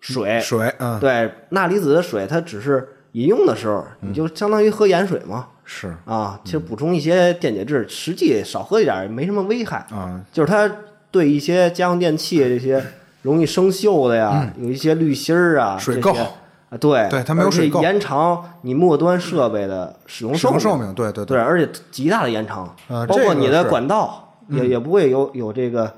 [0.00, 5.46] 水，水，嗯，对，钠离子的水它只是饮用的时候，你就相当于喝盐水嘛。
[5.64, 5.94] 是。
[6.04, 9.86] 啊，其实补充一些电解质，实际少喝一点没什么危害。
[9.90, 10.70] 啊，就是它
[11.10, 12.84] 对一些家用电器这些
[13.22, 16.14] 容易生锈的呀，有一些滤芯儿啊，嗯水垢
[16.68, 17.80] 啊，对，对它没有水垢。
[17.80, 25.92] 延长你末端设备的使用使用寿命，对对对，，而且极大的延长，啊包括你的管道也也不会有有这个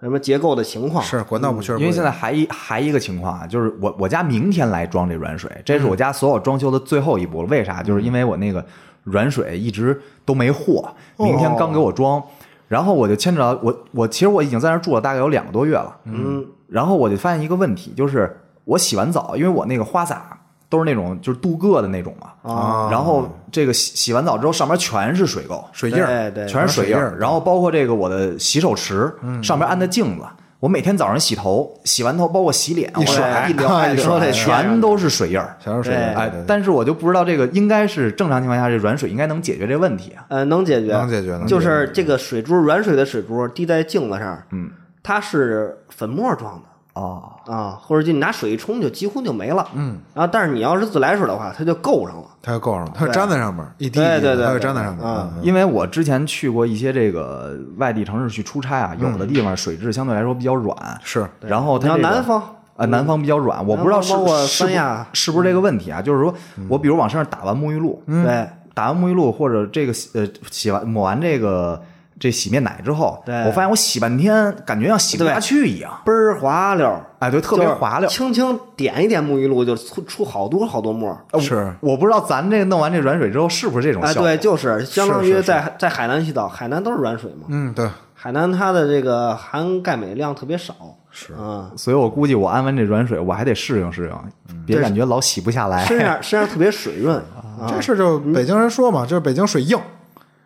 [0.00, 1.02] 什么结构的情况。
[1.02, 7.48] 是管道不确实因为现在还一还一个情况啊，就是我我家明天来装这软水，这是我家所有装修的最后一步了。
[7.48, 7.82] 为啥？
[7.82, 8.64] 就是因为我那个
[9.04, 12.22] 软水一直都没货，明天刚给我装，
[12.68, 20.37] 然后我就牵扯到我我其实我已经在那儿住了大概有两个多月了，嗯，然后我就发现一个问题，就是我洗完澡，因为我那个花洒
[20.68, 22.88] 都是那种就是镀铬的那种嘛，啊。
[22.90, 27.16] 然后这个洗洗完澡之后上面全是水垢，水印儿，对对全是水印儿。
[27.18, 30.24] 然后包括这个我的洗手池上面安的镜子，
[30.60, 33.94] 我每天早上洗头，洗完头包括洗脸，我一甩 一撩，
[34.32, 35.56] 全都是水印儿。
[35.60, 40.24] 全是水印儿，哎但是我就不知道这个应该是正常情况下，这软水应该能解决这问题啊。
[40.28, 41.50] 呃，能解决，能解决能解决。
[41.50, 44.70] 就是这个水珠，软水的水珠滴在镜子上，嗯，
[45.02, 46.68] 它是粉末状的。
[46.98, 61.24] 哦，啊，或者就你拿水一冲就几乎就没了，嗯，然后但是你要是自来水的话，它就够上了，它就够上了，它粘在上面，一滴一滴的，对对对它就粘在上面，啊嗯因为我之前去过一些这个外地城市去出差啊，有的地方水质相对来说比较软，是。
[61.40, 62.42] 然后它这个南方，
[62.76, 64.12] 啊，南方比较软，我不知道是
[64.48, 66.02] 三亚是不是这个问题啊？
[66.02, 66.34] 就是说
[66.68, 71.80] 我比如往身上打完沐浴露，对，打完沐浴露或者这个洗呃洗完抹完这个
[72.18, 78.08] 这洗面奶之后，我发现我洗半天感觉像洗不下去一样，倍儿滑溜，哎，对，特别滑溜。
[78.08, 81.40] 轻轻点一点沐浴露就出出好多好多沫儿。
[81.40, 84.28] 是我不知道咱这弄完这软水之后是不是这种哎，效果？
[84.28, 87.46] 对，就是相当于在在海南洗澡，海南都是软水嘛。
[87.48, 90.74] 嗯，对，海南它的这个含钙镁量特别少，
[91.10, 94.10] 是啊，所以我估计我安完这软水，我还得适应适
[94.48, 95.84] 应，别感觉老洗不下来。
[95.84, 97.16] 身上身上特别水润
[97.60, 97.66] 啊。
[97.68, 99.78] 这事就北京人说嘛，就是北京水硬，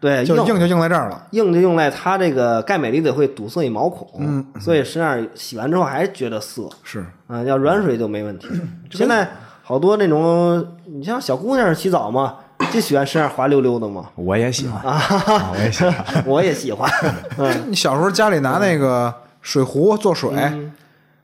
[0.03, 1.29] 对，硬就硬就硬在这儿了。
[1.31, 7.41] 硬就用在它这个钙镁离子会堵塞你毛孔，嗯，所以身上洗完之后还是觉得涩是，啊。
[7.45, 8.49] 要软水就没问题。
[8.91, 9.31] 现在
[9.63, 12.35] 好多那种，你像小姑娘洗澡嘛，
[12.73, 14.07] 就喜欢身上滑溜溜的嘛。
[14.17, 16.25] 我也喜欢，啊我也喜欢。
[16.27, 16.91] 我也喜欢，
[17.39, 20.33] 嗯，你小时候家里拿那个水壶做水，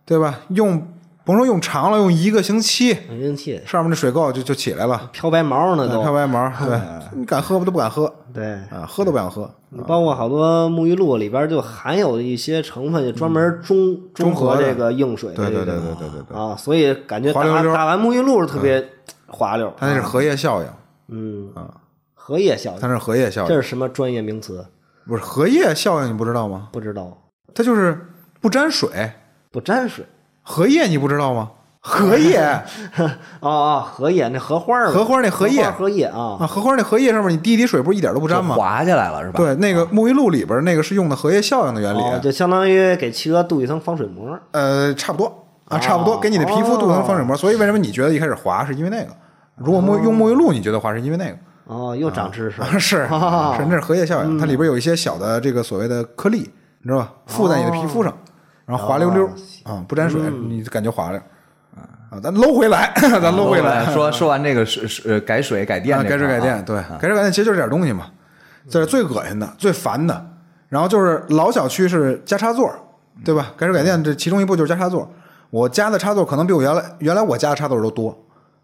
[0.06, 0.38] 对吧？
[0.50, 0.86] 用
[1.24, 6.00] 甭说用长了，用一个星期，一个星期，上面的水垢就就起来了，漂白毛呢都。
[6.00, 6.48] 漂白毛。
[6.64, 6.80] 对，
[7.16, 9.50] 你敢喝不都不敢喝对，啊，喝都不想喝。
[9.86, 18.88] 包括好多沐浴露里边就含有一些成分，就专门中中和这个硬水的对对这个对对对对对，啊，所以感觉打打完沐浴露特别
[19.26, 19.72] 滑溜。
[19.76, 20.68] 它那是荷叶效应，
[21.08, 21.74] 嗯啊
[22.14, 24.64] 荷叶效应，它是荷叶效应，这是什么专业名词？
[25.06, 26.68] 不是荷叶效应，你不知道吗？
[26.72, 27.16] 不知道，
[27.54, 28.06] 它就是
[28.40, 29.10] 不沾水。
[29.50, 30.04] 不沾水。
[30.42, 31.50] 荷叶你不知道吗？
[31.80, 32.38] 荷叶
[33.40, 38.54] 哦哦，荷叶那荷花儿，荷花那荷叶荷叶啊，啊，荷花那荷叶上面你滴一滴水，不是一点都不沾吗？
[38.54, 39.38] 滑下来了是吧？
[39.38, 44.38] 对，那个沐浴露里边那个是用的荷叶效应的原理，哦，就相当于给企鹅镀一层防水膜。
[44.50, 47.36] 呃，差不多啊，差不多，给你的皮肤镀层防水膜。
[47.36, 49.08] 所以为什么你觉得一开始滑是因为那个？
[49.56, 51.36] 如果沐用沐浴露，你觉得滑是因为那个？
[51.66, 52.66] 哦，又长知识了。
[52.66, 57.12] 啊， 是哦是，那是荷叶效应，它里边有一些小的这个所谓的颗粒，你知道吧？
[57.26, 58.12] 附在你的皮肤上，
[58.66, 59.26] 然后滑溜溜
[59.64, 61.20] 啊，不沾水，你就感觉滑溜
[62.10, 62.20] 啊。
[62.22, 68.06] 咱搂回来， 咱搂回来， 说说完这个是是呃改水改电改水改电，对，改水改电其实就是这点东西嘛，
[68.68, 70.26] 这是最恶心的、最烦的。
[70.68, 72.70] 然后就是老小区是加插座，
[73.24, 73.52] 对吧？
[73.56, 75.10] 改水改电这其中一步就是加插座。
[75.50, 78.14] 我加的插座可能比我原来原来我加的插座都多，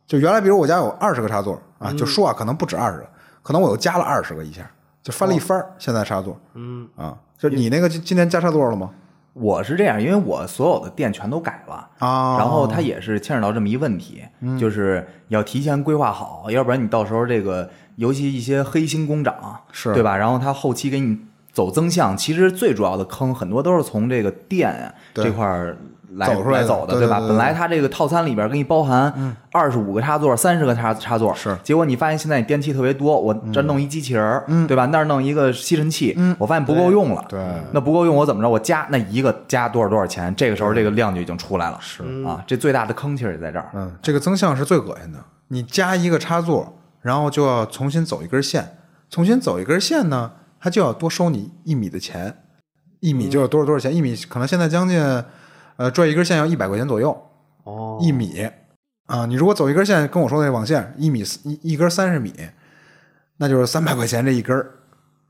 [0.07, 3.07] 就原来比如我家有二十个插座啊，就说啊可能不止二十个，
[3.43, 4.71] 可能我又加了二十个一下，
[5.03, 5.67] 就翻了一番儿。
[5.79, 8.91] 现在插座，嗯啊，就你那个今今天加插座了吗？
[9.35, 14.23] 我是这样，因为我所有的店全都改了啊然后它也是牵扯到这么一问题，
[14.59, 19.93] 就是要提前规划好，要不然你到时候这个，尤其一些黑心工长，是。
[19.93, 20.17] 对吧？
[20.17, 21.19] 然后他后期给你
[21.55, 25.77] 走增项，其实最主要的坑很多都是从这个店对这块儿
[26.17, 26.93] 来走出来来走的，吧？
[26.93, 34.87] 对对对对本来它这个套餐里边给你包含二十五个插座、三十个插插座，是结果你发现现在你电器特别多，我这儿弄一机器人儿，对吧？
[34.87, 37.41] 那儿弄一个吸尘器，我发现不够用了，对
[37.73, 38.49] 那不够用，我怎么着？
[38.49, 40.35] 我加那一个加多少多少钱？
[40.37, 41.79] 这个时候这个量就已经出来了。
[41.81, 43.71] 是啊，这最大的坑其实也在这儿。
[43.75, 45.19] 嗯，这个增项是最恶心的。
[45.49, 48.77] 你加一个插座，然后就要重新走一根线，
[49.11, 50.31] 重新走一根线呢，
[50.65, 52.35] 它就要多收你一米的钱，
[53.01, 53.95] 一米就是多少多少钱？
[53.95, 54.99] 一米可能现在将近，
[55.77, 57.15] 呃，拽一根线要一百块钱左右，
[57.65, 58.49] 哦，一米
[59.05, 59.27] 啊。
[59.27, 62.33] 你如果走一根线，跟我说的那网线，一米一一根三十米，
[63.37, 64.71] 那就是三百块钱这一根儿，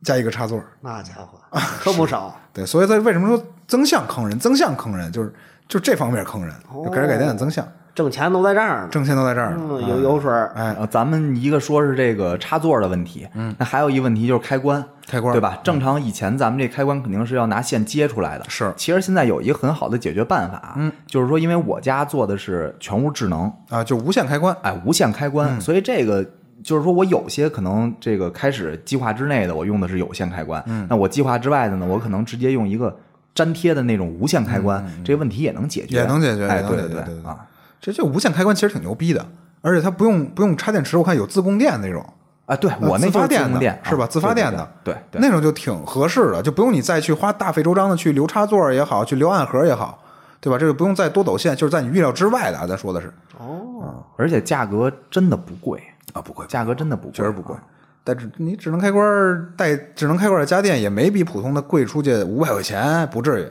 [0.04, 0.62] 加一个插座。
[0.80, 1.36] 那家伙
[1.82, 2.38] 可不少。
[2.52, 4.38] 对，所以他为什么说增项坑人？
[4.38, 5.34] 增项坑人就是
[5.66, 9.60] 就这方面坑人，就改改改电的增项，挣钱都在这儿呢，挣钱都在这儿呢。
[9.70, 15.32] 嗯，有油水儿，哎，呃，咱们一个说是这个插座的问题，嗯，那还有一问题就是开关，开关。
[15.32, 15.58] 对吧？
[15.62, 18.72] 正常以前咱们这开关肯定是要拿线接出来的，是。
[18.76, 24.56] 其实现在有一个很好的解决办法，嗯，就是说，因为我家做的是全屋智能，啊，就无线开关。
[24.62, 25.30] 哎，无线开嗯。
[25.30, 26.24] 关，所以这个
[26.64, 32.96] 就是说我有些可能这个开始计划之内的，我用的是有线开关，嗯，那我计划之外的呢，我可能直接用一个
[33.34, 37.30] 粘贴的那种无线开关，这个问题也能解决，嗯也能解决哎，也能对对解决对对对。
[37.30, 37.38] 啊
[37.84, 39.22] 这这无线开关其实挺牛逼的，
[39.60, 42.02] 而且它不用不用插电池，我看有自供电那种，
[42.46, 44.04] 啊，对我那自发电的是吧？
[44.04, 50.02] 啊自发电的，对对对那种就挺合适的，就不用你再去花大费周章的去留插座也好，去留暗盒也好，
[50.40, 50.56] 对吧？
[50.58, 52.66] 这个不用再多走线，就是在你预料之外的啊。
[52.66, 55.78] 咱说的是哦而且价格真的不贵，
[56.14, 57.54] 啊，不贵，价格真的不贵，确实不贵。
[58.02, 63.46] 但是你智能开关带智能开关的家电也没比普通的贵出去五百块钱，不至于，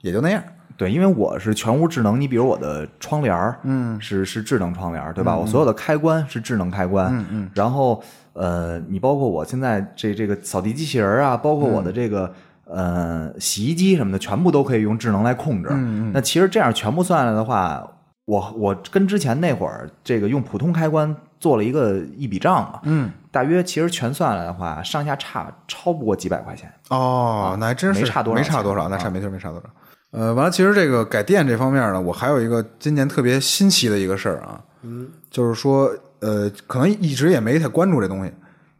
[0.00, 0.42] 也就那样。
[0.76, 5.36] 对，因为我是全屋智能，你比如我的窗帘儿，嗯，是是智能窗帘儿，对吧？
[5.36, 7.50] 我所有的开关是智能开关，嗯嗯。
[7.54, 8.02] 然后
[8.34, 12.30] 呃，你包括我现在这这个扫地机器人儿啊，包括我的这个、
[12.66, 15.68] 呃洗衣机什么的，全部都可以用智能来控制。
[15.70, 16.12] 嗯嗯。
[16.12, 17.82] 那其实这样全部算下来的话，
[18.26, 26.70] 我我跟之前那会儿这个用普通开关做了一个一笔账嘛，嗯，大约其实全算下来的话，上下差超不过几百块钱。
[26.90, 29.66] 哦，那还真是没差多少没差多少，那啊差没错没差多少。
[30.12, 35.90] 呃，完了，其实这个改电这方面呢，我还有一个今年特别新奇的一个事儿啊，嗯，就是说，
[36.20, 38.32] 呃，可能一直也没太关注这东西，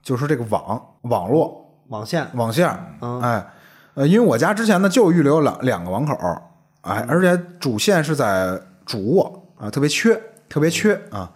[0.02, 3.46] 就是说这个网网络网线网线，嗯哎，
[3.94, 6.14] 呃，因为我家之前呢就预留两两个网口，
[6.82, 11.30] 哎，而且主线是在主卧啊，特别缺，特别缺啊。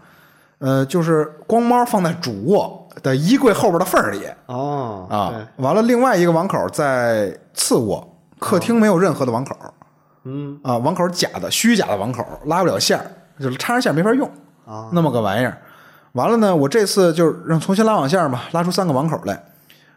[0.61, 9.57] 呃，就是光猫放在主卧的衣柜后边的缝里哦，啊，完了另外一个网口在次卧，客厅没有任何的网口，
[10.31, 14.31] 嗯啊，网口假的，虚假的网口，拉不了线儿，就是插上线没法用
[14.64, 15.59] 啊，那么个玩意儿。
[16.12, 19.45] 完了呢，我这次就是让重新拉网线吧，拉出三个网口来。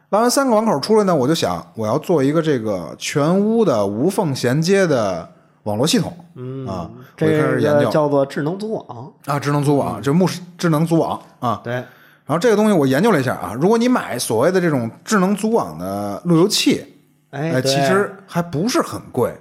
[0.09, 5.27] 拉完三个网口出来呢，我就想我要做一个这个全屋的无缝衔接的
[5.63, 6.15] 网络系统。
[6.35, 7.25] 嗯啊，这
[7.59, 11.59] 个叫做智能组网，啊，智能组网，就目视智能组网啊。
[11.63, 11.85] 对，然
[12.27, 16.85] 后这个东西我研究了一下啊，如果你买所谓的这种智能组网的路由器，
[17.31, 19.33] 哎，其实还不是很贵。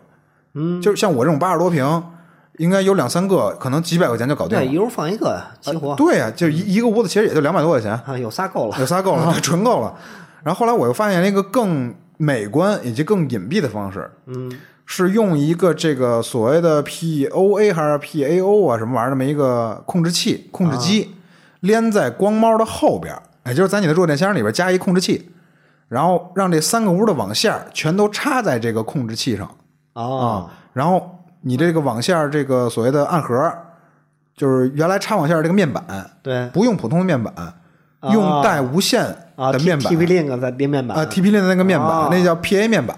[0.55, 2.03] 嗯，就是像我这种八十多平，
[2.59, 4.73] 应该有两三个，可能几百块钱就搞定对，了。
[4.73, 9.95] 一屋放一个，齐活对呀、就一一个屋子，其实也就两百多块钱，啊，有仨够了有仨够了， 纯够了。
[10.43, 14.53] 然后后来我又发现了一个更美观以及更隐蔽的方式，嗯，
[14.85, 21.15] 是用一个这个所谓的 POA 还是 PAO 啊什么玩意儿这么一个控制器控制机，
[21.61, 25.31] 连在光猫的后边儿，也就是在你的弱电箱里边加一控制器，
[25.89, 29.49] 然后让这三个屋的网线全都插在这个控制器上。
[29.95, 33.53] 哦，然后你这个网线儿这个所谓的暗盒，
[34.37, 35.85] 就是原来插网线这个面板，
[36.23, 36.49] 对。
[36.51, 37.33] 不用普通的面板，
[38.13, 39.05] 用带无线
[39.37, 39.89] 啊的面板。
[39.89, 40.97] T P Link 在连面板。
[40.99, 42.97] 啊 TP Link 的那个面板，哦那叫 PA 面板。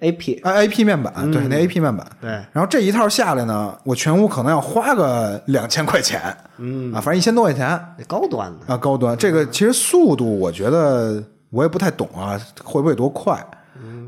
[0.00, 2.06] A P 啊 AP 面板，对，那 AP 面板。
[2.22, 2.30] 对。
[2.52, 6.90] 然后这一套下来呢，我全屋可能要花个两千块钱，嗯。
[6.94, 7.78] 啊，反正一千多块钱。
[8.08, 9.14] 高端的，啊，高端。
[9.18, 13.38] 这个其实速度我觉得我也不太懂啊，会不会多快？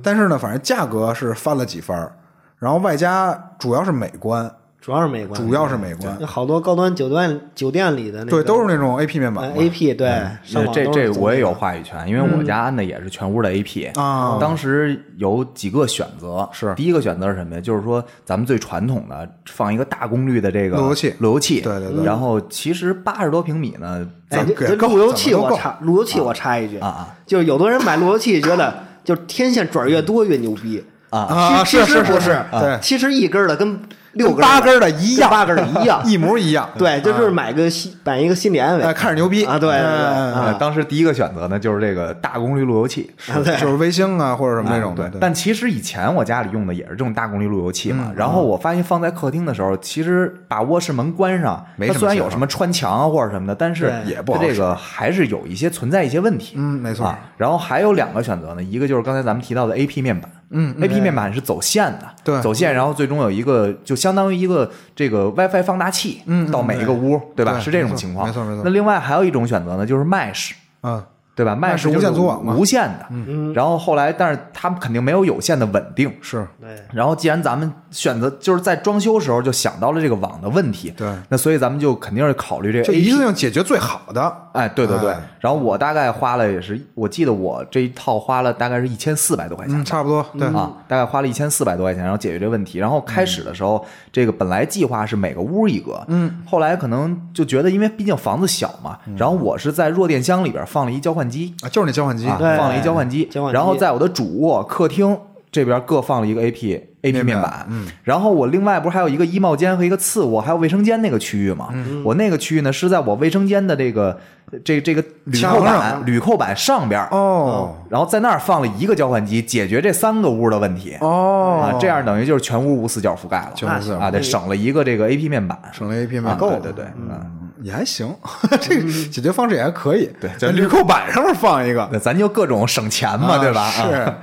[0.03, 2.13] 但是呢，反正价格是翻了几番儿，
[2.59, 10.09] 然后外加主要是美观，主要是美观，主要是美观，有好多高端酒店酒店里的那对，都是那种 AP 面板呃 A P 对，
[10.43, 16.75] 上网这这我也有话语权，因为我家安的也是全屋的 AP 啊当时有几个选择，是。
[16.75, 17.61] 第一个选择是什么呀？
[17.61, 21.15] 就是说咱们最传统的放一个大功率的这个路由器。
[21.21, 22.05] 路由器，对对对。
[22.05, 30.83] 然后其实八十多平米呢，哎，路由器我插路由器我插一句啊啊，就是有的人买路由器觉得就是天线转越多越牛逼。
[31.11, 31.19] 啊。
[31.21, 32.79] 啊其实是是是不是，对。
[32.81, 33.79] 其实一根的跟
[34.13, 36.69] 六根八根的一样，八根的一样， 一模一样。
[36.77, 48.13] 对，就是买个心买一个心理安慰哎，看着牛逼啊，对对对当时第一个选择呢就是这个大功率路由器，就是微星啊或者什么那种对，但其实以前我家里用的也是这种大功率路由器嗯嘛。
[48.15, 56.55] 然后我发现放在客厅的时候，其实把卧室门关上，它虽然有什么穿墙啊或者什么的，但是也不好它这个还是有一些存在一些问题。
[56.57, 57.07] 嗯，没错。
[57.07, 62.41] 啊，然后还有两个选择呢，一个就是刚才咱们提到的 AP 面板，嗯，AP 面板是走线的，对。
[62.41, 67.59] 走线，然后最终有一个就相当于一个这个 WiFi 放大器，嗯到每一个屋，对吧？
[67.59, 68.63] 是这种情况，没错没错。
[68.65, 71.03] 那另外还有一种选择呢，就是 Mesh，嗯，
[71.35, 84.37] 对吧？Mesh 是无就是线组网嘛无线的，嗯，然后后来，但是它们肯定没有有线的稳定，是对然后，既然咱们选择就是在装修时候就想到了这个网的问题，对那所以咱们就肯定是考虑这个就一次性解决最好的。
[84.53, 85.21] 哎，对对对哎。
[85.41, 90.25] 然后我大概花了也是，我记得我这一套花了大概是一千四百多块钱嗯，差不多。
[90.39, 92.79] 对，啊，大概花了一千四百多块钱，然后解决这个问题。
[92.79, 102.29] 然后开始的时候，这个本来计划是每个屋一个，嗯，后来可能就觉得，因为毕竟房子小嘛，然后我是在弱电箱里边放了一交换机，啊，就是那交换机。
[102.29, 103.57] 啊，放了一交换机交换，机。
[103.57, 105.17] 然后在我的主卧、客厅
[105.51, 111.69] 这边各放了一个 AP AP 面板，嗯，然后我另外不是还有一个衣帽间和一个次卧，还有卫生间那个区域嘛，
[112.05, 114.19] 我那个区域呢是在我卫生间的这个
[114.65, 117.75] 这这个铝扣板铝扣板上边儿，哦。
[117.91, 120.97] 然后在那儿放了一个交换机，解决这三个屋的问题。
[121.01, 121.61] 哦。
[121.63, 128.15] 啊，这样等于就是全屋无死角覆盖了，全屋无死角啊，对，省了一个这个 AP 面板，省了 AP 面啊，板，对对对，嗯，嗯也还行，
[128.61, 130.11] 这个解决方式也还可以。
[130.21, 133.63] 对在铝扣板上面放一个，那咱就各种省钱嘛，啊对吧？
[133.63, 133.71] 啊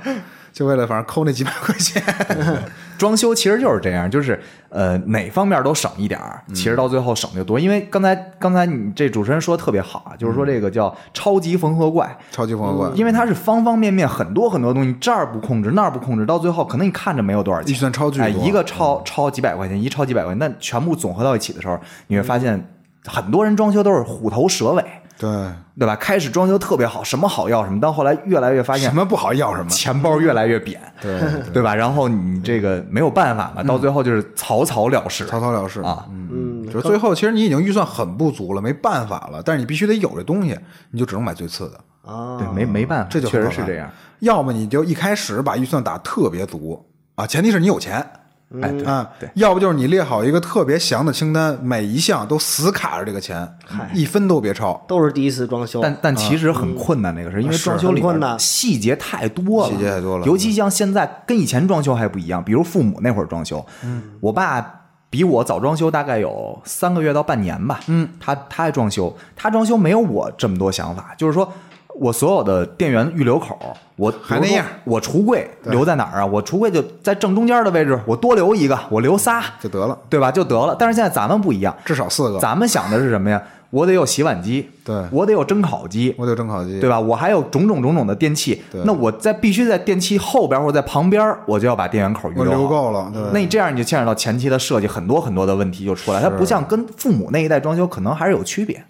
[0.04, 0.16] 是，
[0.52, 2.02] 就为了反正抠那几百块钱。
[2.98, 7.58] 装修其实就是这样，就是呃哪方面都省一点儿，其实到最后省就多。
[7.58, 22.62] 因为刚才刚才你这主持人说的特别好啊，就是说这个叫超级缝合怪，超级缝合怪，因为它是方方面面很多很多东西，这儿不控制那儿不控制，到最后可能你看着没有多少钱，预算超巨多哎，一个超超几百块钱，一超几百块钱，但全部总合到一起的时候，你会发现
[23.06, 24.84] 很多人装修都是虎头蛇尾，
[25.18, 25.30] 对，
[25.78, 25.96] 对吧？
[25.96, 29.68] 开始装修特别好，什么好要什么，到后来越来越发现什么不好要什么。
[29.68, 31.20] 钱包越来越扁， 对，
[31.52, 31.74] 对吧？
[31.74, 36.06] 然后你这个没有办法嘛，到最后就是草草了事，草草了事啊。
[36.10, 40.58] 嗯，就是最后其实你已经预算很不足了，没办法了，但是你必须得有这东西，
[40.90, 41.80] 你就只能买最次的。
[42.10, 43.90] 啊，对，没没办法，这就确实是这样。
[44.20, 48.04] 要么你就一开始把预算打特别足啊，前提是你有钱
[48.60, 53.48] 哎，对啊对，要不就是你列好一个特别详的清单，每一项都死卡着这个钱，
[53.94, 54.84] 一分都别超。
[54.88, 58.36] 都是第一次装修，但但其实很困难，那个是因为装修里面很困难。
[58.40, 60.26] 细节太多了，细节太多了。
[60.26, 64.60] 尤其像现在跟以前装修还不一样，比如父母那会儿装修，嗯，我爸
[65.08, 71.52] 比我早装修大概有三个月到半年吧，嗯，他他还装修，他装修没有我这么多想法，就是说。
[72.00, 73.58] 我所有的电源预留口，
[73.96, 76.24] 我还那样，我橱柜留在哪儿啊？
[76.24, 80.32] 我橱柜就在正中间的位置，我多留一个，我留仨就得了，对吧？
[80.32, 80.74] 就得了。
[80.78, 82.38] 但是现在咱们不一样，至少四个。
[82.38, 83.42] 咱们想的是什么呀？
[83.68, 86.98] 我得有洗碗机，对我得有蒸烤机，我得有蒸烤机，对吧？
[86.98, 92.66] 我还有种种种种的电器对，那我在必须在电器后边或者在旁边，我就要把电源口预留。
[92.66, 93.22] 够了，对。
[93.34, 98.82] 那你这样你就牵扯到前期的设计，很多很多的问题就出来，它不像跟父母那一代装修可能还是有区别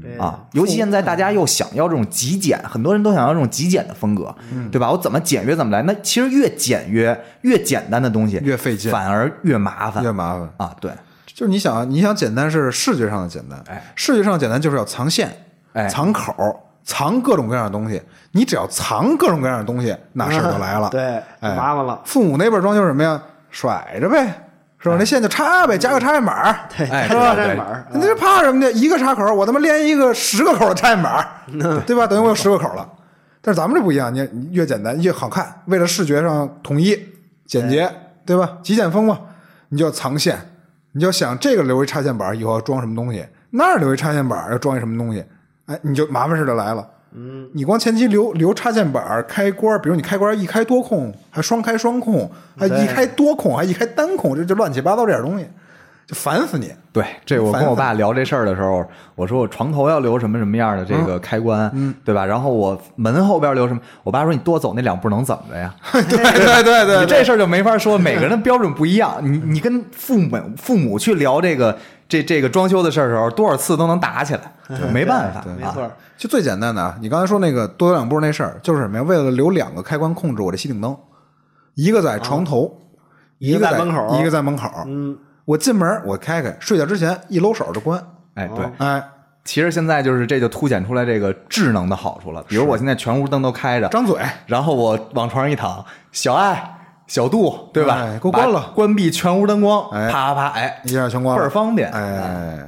[0.00, 0.44] 对啊。
[0.52, 4.90] 尤其现在大家又想要这种极简，很多人都想要这种极简的风格，嗯对吧？
[4.90, 5.82] 我怎么简约怎么来？
[5.82, 10.48] 那其实越简约、越简单的东西越费劲反而越麻烦越麻烦。
[10.56, 10.74] 啊。
[10.80, 10.90] 对，
[11.26, 15.30] 就是你想，你想简单是视觉上的简单，哎，视觉上简单就是要藏线，
[15.72, 16.32] 哎藏口，
[16.84, 18.00] 藏各种各样的东西。
[18.32, 20.88] 你只要藏各种各样的东西，那事儿就来了。
[20.92, 21.02] 对，
[21.40, 22.00] 哎，麻烦了。
[22.04, 23.20] 父母那边装修什么呀？
[23.50, 24.43] 甩着呗，
[24.84, 24.96] 是吧？
[24.98, 26.56] 那线就插呗，加个插线板儿。
[26.76, 28.70] 对，哎插对对线板儿你这怕什么的？
[28.72, 31.26] 一个插口，我他妈连一个十个口的插线板儿，
[31.86, 32.06] 对吧？
[32.06, 32.88] 等于我有十个口了。
[33.40, 36.98] 但是咱们这不一样，你你越简单越好看，为了视觉上统一、
[37.46, 37.90] 简洁，
[38.24, 38.58] 对吧？
[38.62, 39.18] 极简风嘛，
[39.70, 40.38] 你就要藏线，
[40.92, 45.24] 你就要想这个留一插线板儿以后要装什么东西，那儿留一插线板儿要装一什么东西，
[45.66, 46.86] 哎，你就麻烦事就来了。
[47.14, 55.46] 嗯，你光前期留留插线板、开关，比如你开关一开多控，还双开双控，还一开多控，还一开单控，这就乱七八糟这点东西，
[56.06, 56.72] 就烦死你。
[56.92, 58.84] 对，这我跟我爸聊这事儿的时候，
[59.14, 62.24] 我说我床头要留什么什么样的这个开关，嗯，对吧？
[62.24, 63.80] 然后我门后边留什么？
[64.02, 65.74] 我爸说你多走那两步能怎么着呀？
[65.92, 69.18] 对对对对，你这事儿就没法说，每个人的标准不一样。
[69.22, 71.76] 你你跟父母父母去聊这个
[72.08, 74.40] 这这个装修的事儿的时候，多少次都能打起来，
[74.92, 79.02] 没办法，没错啊。，就最简单的啊，你刚才说那个多走两步那事儿，就是什么呀？
[79.02, 80.96] 为了留两个开关控制我这吸顶灯，
[81.74, 82.78] 一个在床头，
[83.38, 84.70] 一个个在门口一个在门口。
[84.86, 88.00] 嗯，我进门我开开，睡觉之前一搂手就关。
[88.34, 89.02] 哎，对，哎，
[89.44, 92.42] 其实现在就是这就凸显出来这个智能的好处了。
[92.48, 96.73] 比如我现在全屋灯都开着，张嘴，然后我往床上一躺，小爱、
[97.06, 97.94] 小度，对吧？
[97.96, 100.10] 哎给我关了关闭全屋灯光，哎。
[100.10, 101.90] 啪啪啪，哎，一下全关了，倍儿方便。
[101.90, 102.58] 哎，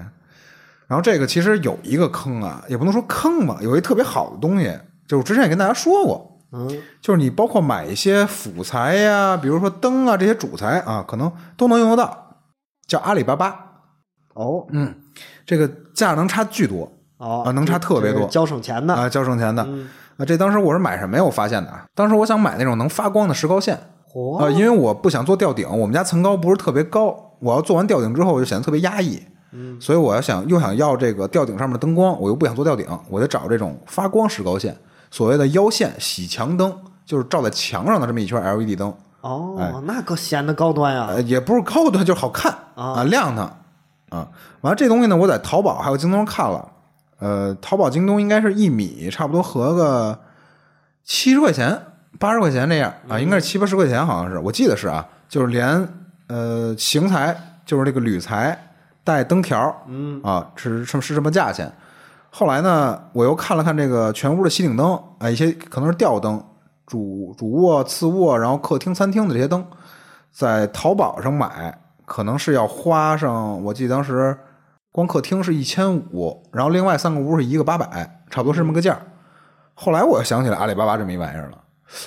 [0.86, 4.66] 然后这个其实有一个坑啊，也不能说坑吧，有一特别好的东西，
[5.08, 6.68] 就是我之前也跟大家说过，嗯，
[7.00, 12.36] 就是你包括买一些辅材呀，比如说灯啊这些主材啊，可能都能用得到，
[12.86, 13.56] 叫阿里巴巴。
[14.34, 14.66] 哦。
[14.70, 14.94] 嗯，
[15.44, 17.42] 这个价能差巨多哦。
[17.46, 18.26] 啊，能差特别多。
[18.28, 19.64] 交省钱的，啊，交省钱的。
[19.66, 19.88] 嗯。
[20.18, 20.24] 啊。
[20.24, 21.24] 这当时我是买什么呀？
[21.24, 23.78] 我发现的啊，当时我想买那种能发光的石膏线
[24.16, 29.22] 嚯啊，因为我不想做吊顶，我们家层高不是特别高，我要做完吊顶之后，我就显得特别压抑。
[29.52, 34.74] 嗯，所以我要想又想要这个吊顶上面的灯光，我又不想做吊顶，我就找这种发光石膏线，
[35.10, 38.92] 所谓的腰线洗墙灯，就是照在墙上的这么一圈 LED 灯。
[39.20, 43.44] 哦，那可显得高端呀，呃，也不是高端，就是好看啊亮堂
[44.08, 44.28] 啊。
[44.62, 46.68] 完了，这东西呢，我在淘宝还有京东上看了，
[47.18, 50.18] 呃，淘宝、京东应该是一米差不多合个
[51.04, 51.80] 七十块钱、
[52.18, 55.88] 八十块钱这样啊，应该是七八十块钱，好像是，我记得是啊，就是连
[56.28, 58.56] 呃型材，就是那个铝材
[59.04, 61.70] 带灯条，嗯啊，是是是这么价钱。
[62.30, 66.42] 后来呢，我又看了看这个全屋的吸顶灯，啊，一些可能是吊灯，
[66.86, 69.64] 主主卧、次卧，然后客厅、餐厅的这些灯，
[70.30, 74.36] 在淘宝上买，可能是要花上，我记得当时
[74.92, 78.98] 光客厅是一千五，然后另外三个屋是一个八百，差不多是这么个价。
[79.74, 81.58] 后来我又想起来阿里巴巴这么一玩意儿了，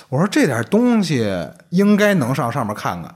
[0.08, 1.26] 我说这点东西
[1.70, 3.14] 应该能上上面看看，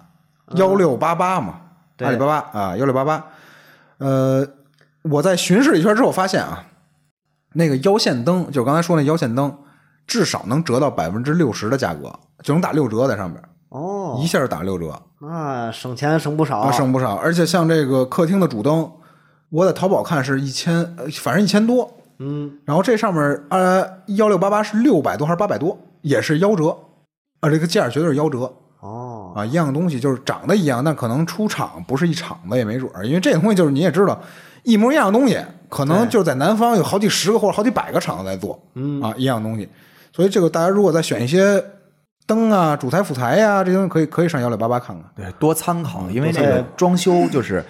[0.56, 1.60] 幺六八八嘛，
[1.96, 3.24] 对阿里巴巴啊，幺六八八。
[3.98, 4.46] 呃，
[5.02, 6.64] 我在巡视一圈之后发现啊，
[7.52, 9.56] 那个腰线灯，就刚才说那腰线灯，
[10.06, 12.12] 至少能折到百分之六十的价格，
[12.42, 15.00] 就能打六折在上面，哦一，下就打六折。
[15.20, 17.14] 那省钱省不少，啊，省不少。
[17.14, 18.90] 而且像这个客厅的主灯，
[19.50, 21.90] 我在淘宝看是一千，呃反正一千多。
[22.18, 26.76] 嗯，然后这上面呃幺六八八是六百多还是八百多，也是夭折，
[27.40, 34.20] 啊，这个价儿绝对是夭折哦，啊，一样东西就是长得一样，但可能出厂不是一厂子也没准儿，因为这个东西就是你也知道，
[34.62, 35.38] 一模一样的东西，
[35.70, 39.68] 可能就是在南方有好几十个或者好几百个厂子在做，嗯啊，一样东西。
[40.12, 41.64] 所以这个大家如果再选一些
[42.26, 45.10] 灯啊、主材辅材呀、这些东西可以可以上幺六八八看看。
[45.16, 47.64] 对，多参考，因为这个装修就是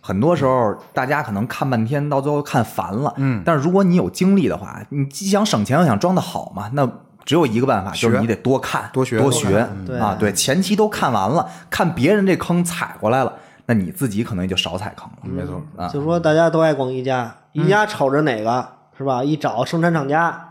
[0.00, 3.12] 很多时候大家可能看半天，到最后看烦了。
[3.16, 6.88] 嗯但是如果你有精力的话，你既想省钱又想装的好嘛，那
[7.28, 9.58] 只有一个办法，就是你得多看、多学多学
[10.00, 10.16] 啊。
[10.18, 13.30] 对，前期都看完了，看别人这坑踩过来了，
[13.66, 15.18] 那你自己可能也就少踩坑了。
[15.24, 18.66] 没错，啊就说大家都爱逛宜家，宜家瞅着哪个
[18.96, 19.22] 是吧？
[19.22, 20.42] 一找生产厂家，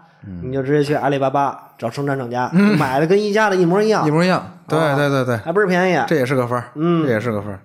[0.44, 2.48] 你就直接去阿里巴巴找生产厂家，
[2.78, 4.60] 买的跟宜家的一模一样一，模一样。
[4.68, 6.06] 对啊对对对，还不是便宜。
[6.08, 7.60] 这也是个分儿，嗯这也是个分儿。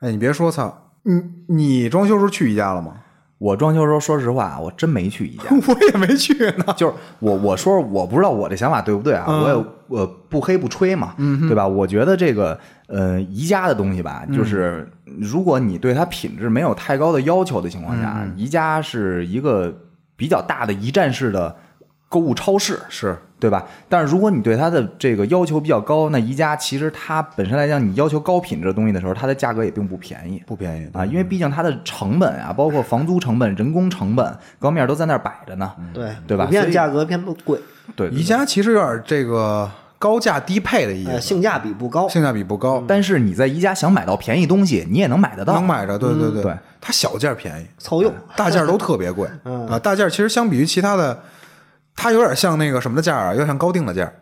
[0.00, 2.92] 哎，你别说，操，你你装修时候去宜家了吗？
[3.38, 5.44] 我装修的时候，说实话，我真没去宜家。
[5.50, 6.64] 我也没去呢。
[6.76, 9.24] 就是我我说我不知道我这想法对不对啊？
[9.28, 11.66] 嗯我也我不黑不吹嘛，对吧？
[11.66, 19.72] 我觉得这个呃宜家的东西吧，嗯就是如果你对它品质没有太高的要求的情况下，嗯宜家是一个
[20.16, 21.54] 比较大的一站式的
[22.14, 23.66] 购物超市，是，对吧？
[23.88, 30.40] 但是如果你对它的这个要求比较高，那宜家其实它本身来讲，你要求高品质的东西的时候，它的价格也并不便宜。
[30.46, 34.24] 不便宜啊，因为毕竟它的成本啊，包括房租成本、人工成本
[34.60, 36.48] 各方面都在那儿摆着呢，对对吧？
[36.70, 37.58] 价格偏不贵，
[37.96, 42.08] 对对宜家其实有点这个高价低配的意呃，思，性价比不高。
[42.08, 45.54] 性价比不高，但是你在宜家想买到便宜东西，你也能买得到。
[45.54, 45.98] 能买着。
[45.98, 46.42] 对对对。
[46.42, 49.28] 对，它小件便宜，凑用，大件都特别贵。
[49.44, 49.66] 嗯。
[49.66, 49.78] 啊。
[49.78, 51.18] 大件其实相比于其他的，
[51.96, 54.12] 它有点像那个什么的价啊，有点像高定的价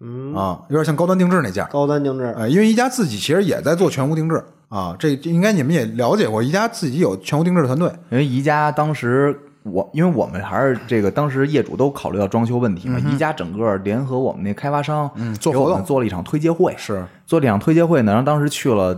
[0.00, 1.64] 嗯，啊，有点像高端定制那价。
[1.66, 4.42] 高端定制，呃，因为宜家自己其实也在做全屋定制。
[4.68, 7.88] 啊，这这应该你们也了解过，宜家自己有全屋定制的团队。
[8.10, 17.04] 因为宜家当时我，因为我们还是这个当时业主都考虑到装修问题嘛，宜家整个联合我们那开发商，嗯做给我活动们做了一场推介会，是。
[17.24, 18.94] 做了一场推介会呢，然后当时去了。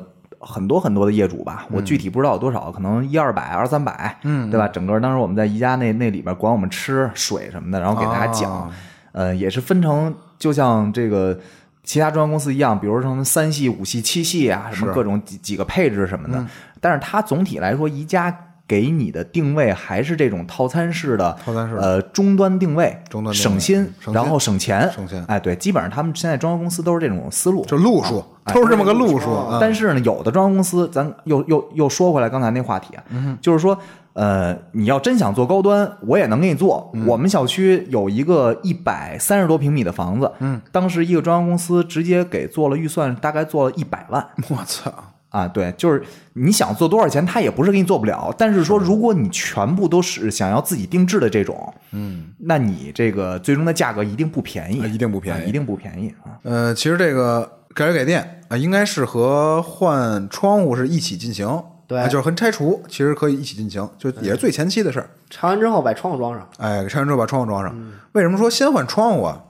[0.46, 1.76] 很多很多的业主吧，嗯。
[1.76, 4.68] 我具体不知道有多少，可能一二百、二三百，嗯，对吧？
[4.68, 8.70] 整个当时我们在宜家那那里边管我们吃水什么的，然后给大家讲，啊
[9.12, 11.38] 呃，也是分成就像这个
[11.82, 16.44] 其他装修公司一样，比如说什么三系、五系、七系啊，什么各种几几个配置什么的。
[16.80, 18.30] 但是它总体来说，宜家
[18.68, 29.28] 给你的定位还是这种套餐式的，套餐式呃终端定位，终端省心，然后省钱，省钱哎，对，基本上他们现在装修公司都是这种思路，就路数哎 都是这么个路数。
[29.60, 33.02] 但是呢，有的装修公司，咱又又又说回来刚才那话题啊，
[33.40, 33.78] 就是说，
[34.14, 36.92] 呃，你要真想做高端，我也能给你做。
[37.06, 44.26] 我们小区有一个一百三十多平米的房子，嗯，当时一个装修公司直接给做了预算，大概做了一百万。
[44.48, 44.92] 我操，
[45.36, 48.34] 啊，对，就是你想做多少钱，他也不是给你做不了。
[48.38, 56.40] 但是说，如果你全部都是想要自己定制的这种，嗯，那你这个最终的价格一定不便宜，啊一定不便宜啊一定不便宜啊。
[56.42, 65.10] 呃，其实这个改水改电啊，应该是和换窗户是一起进行，对啊就是和拆除其实可以一起进行，就也是最前期的事儿。
[65.28, 67.76] 拆完之后把窗户装上，哎，拆完之后把窗户装上。
[68.12, 69.42] 为什么说先换窗户啊？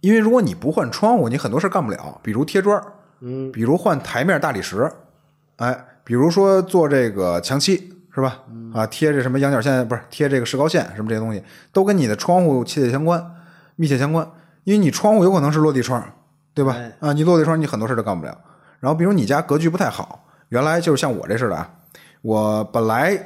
[0.00, 2.82] 因为如果你不换窗户，你很多事儿干不了，比如贴砖儿，
[3.22, 4.90] 嗯，比如换台面大理石，
[5.56, 8.38] 哎，比如说做这个墙漆，是吧？
[8.74, 11.42] 啊，贴这什么羊角线，不是贴这个石膏线，什么这些东西，
[11.72, 13.24] 都跟你的窗户切切相关，
[13.76, 14.28] 密切相关。
[14.64, 16.02] 因为你窗户有可能是落地窗，
[16.54, 16.74] 对吧？
[16.76, 18.36] 哎啊，你落地窗，你很多事儿都干不了。
[18.80, 21.70] 然后，比如你家格局不太好，原来就是像我这似的啊，
[22.22, 23.16] 我本来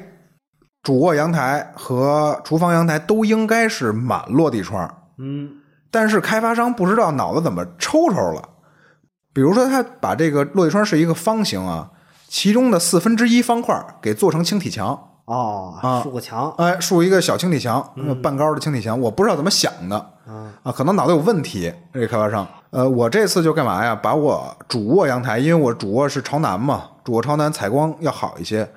[0.83, 5.57] 主卧阳台和厨房阳台都应该是满落地窗，嗯，
[5.91, 8.49] 但是开发商不知道脑子怎么抽抽了，
[9.37, 11.91] 比如说他把这个落地窗是一个方形啊，
[12.27, 19.95] 其中的四分之一方块给做成轻体墙，哦啊，竖个墙，哎，竖一个小轻体墙，呃半高的轻体墙，我不知道怎么想的。
[20.25, 22.47] 啊啊，可能脑子有问题，这个开发商。
[22.71, 23.95] 呃，我这次就干嘛呀？
[23.95, 28.67] 把我主卧阳台，因为我主卧是朝南嘛，主卧朝南采光要好一些，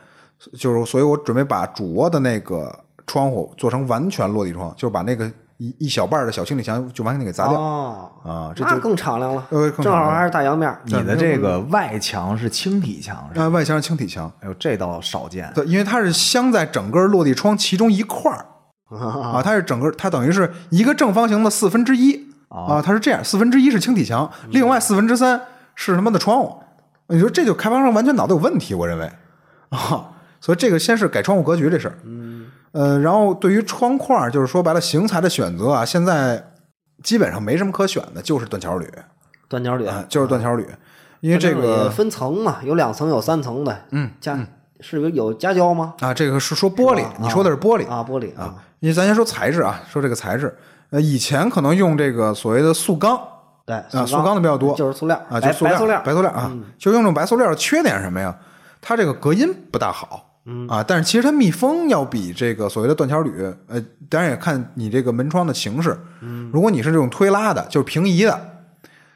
[0.58, 5.24] 就是所以我准备把主卧的那个窗户做成完全落地窗，就把那个
[5.61, 13.44] 一一小半的小轻体墙就完全给砸掉、哦，啊，这就那更敞亮了，呃亮正好还是大阳面，你的这个外墙是轻体墙是吧？
[13.44, 15.52] 啊外墙是轻体墙，哎呦，这倒少见。
[15.54, 18.46] 对，因为它是镶在整个落地窗其中一块儿。
[18.90, 25.40] 啊，它是整个，它等于是一个正方形的四分之一啊，它是这样，四分之一是轻体墙，另外四分之三
[25.76, 26.56] 是他妈的窗户。
[27.06, 29.08] 你说这就开发商完全脑子有问题，我认为
[29.68, 32.19] 啊，所以这个先是改窗户格局这事儿，嗯，
[32.72, 36.52] 呃，然后对于窗框，就是说白了，型材的选择啊，现在
[37.02, 38.88] 基本上没什么可选的，就是断桥铝
[39.48, 40.64] 断桥铝，啊，就是断桥铝，
[41.20, 44.38] 因为这个分层嘛，有两层有三层的，嗯，加
[44.80, 45.94] 是有有夹胶吗？
[46.00, 50.56] 啊，这个是说玻璃，你说的是玻璃啊，玻璃啊，因为咱先说材质啊，说这个材质，
[50.90, 53.20] 呃，以前可能用这个所谓的塑钢
[53.66, 58.34] 对，啊，塑钢的比较多，就是塑料啊，白就塑料，白塑料，嗯白塑料啊，就用这种白塑料，缺点是什么呀？
[58.80, 60.66] 它这个隔音不大好，嗯。
[60.68, 63.30] 啊，但是其实它密封要比这个所谓的断桥铝，
[63.66, 66.51] 呃，当然也看你这个门窗的形式，嗯。
[66.53, 68.41] 如果你是这种推拉的，就是平移的，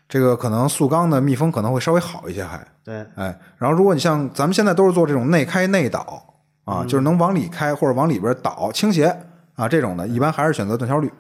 [0.09, 6.23] 这个可能塑钢的密封可能会稍微好一些，还，对，哎，然后如果你像咱们现在都是做这种内开内倒
[6.65, 9.07] 啊，就是能往里开或者往里边倒倾斜
[9.55, 11.11] 啊这种的，一般还是选择断桥铝，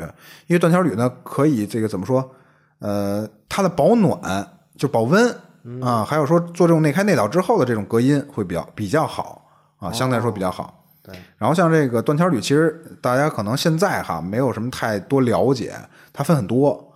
[0.46, 2.30] 因为断桥铝呢可以这个怎么说？
[2.80, 4.46] 呃，它的保暖
[4.76, 5.34] 就保温
[5.82, 9.43] 啊，还有说做这种内开内倒之后的这种隔音会比较比较好
[9.84, 10.82] 啊，相对来说比较好。
[11.02, 15.74] 对，然后像这个断桥铝，其实大家可能现在哈没有什么太多了解，
[16.14, 16.92] 它分很多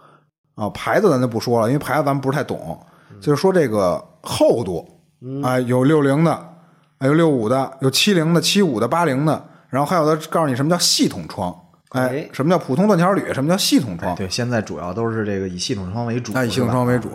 [0.55, 2.81] 啊，牌子咱就不说了，因为牌子咱们不是太懂，
[3.21, 4.89] 就是说这个厚度
[5.43, 11.55] 啊，有六零的，啊有六五的，有七零的、七五的、八零的，然后还有的告诉你什么叫系统窗，
[11.91, 17.11] 哎哎，什么叫普通断桥铝，什么叫系统窗，对，现在主要都是这个以系统窗为主，那以系统窗为主。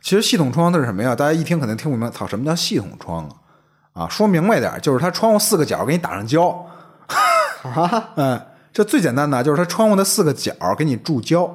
[0.00, 1.16] 其实系统窗它是什么呀？
[1.16, 3.34] 大家一听肯定听不明白，操，什么叫系统窗啊？
[3.96, 6.54] 啊，说明白点，就是它窗户四个角给你打上胶。
[8.16, 8.38] 嗯，
[8.72, 11.50] 这最简单的就是它窗户的四个角给你注胶，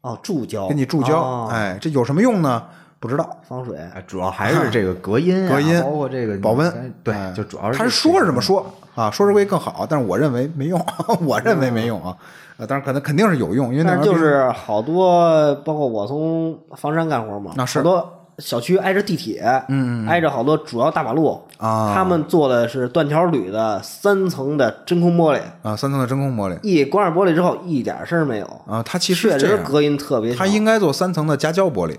[0.00, 1.18] 哦，注胶，给你注胶。
[1.20, 2.62] 哦哎，这有什么用呢？
[2.98, 6.90] 不知道，防水，哎，主要还是这个隔音啊、 隔音包括这个保温哎。
[7.04, 10.84] 对哎，就主要是他是说是这么说啊，说是会更好，但是我认为没用，
[11.20, 12.16] 我认为没用啊。
[12.56, 30.38] 呃，当然可能肯定是有用，因为那但是就是好多，包括我从房山干活嘛，那是好多小区挨着地铁，嗯，挨着好多主要大马路啊他们做的是断桥铝的三层的真空玻璃，啊，三层的真空玻璃一关上玻璃之后一点声儿没有，啊，它其实确实隔音特别好。
[30.38, 31.96] 它应该做三层的夹胶玻璃。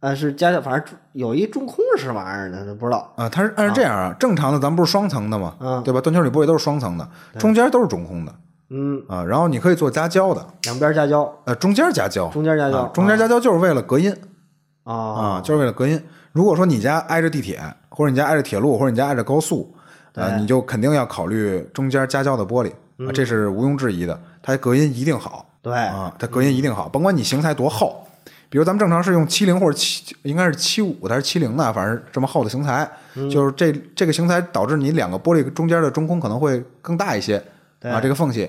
[0.00, 2.74] 啊是加反正有一中空是什么玩意儿呢？
[2.78, 3.10] 不知道。
[3.16, 6.00] 啊，它是按是这样啊，正常的咱们不是双层的嘛，嗯对吧？
[6.00, 7.08] 断桥铝玻璃都是双层的，
[7.38, 8.32] 中间都是中空的
[8.68, 9.24] 嗯，啊。
[9.24, 14.16] 然后你可以做夹胶的，两边夹胶，呃，中间夹胶，中间夹胶啊中间夹胶就是为了隔音啊
[14.84, 16.00] 啊，就是为了隔音。
[16.32, 19.74] 如果说你家挨着地铁，或者你家挨着铁路，或者你家挨着高速，
[20.14, 22.70] 啊，你就肯定要考虑中间夹胶的玻璃
[23.06, 25.46] 啊，这是毋庸置疑的，它隔音一定好。
[25.62, 28.06] 对，啊，它隔音一定好，甭管你型材多厚。
[28.50, 32.88] 比如咱们正常是用七零或者七，应该是七五还是七零的，反正这么厚的型材，
[33.30, 37.36] 就是这这个型材导致你两个玻璃中间的中空可能会更大一些
[37.82, 38.48] 啊，这个缝隙，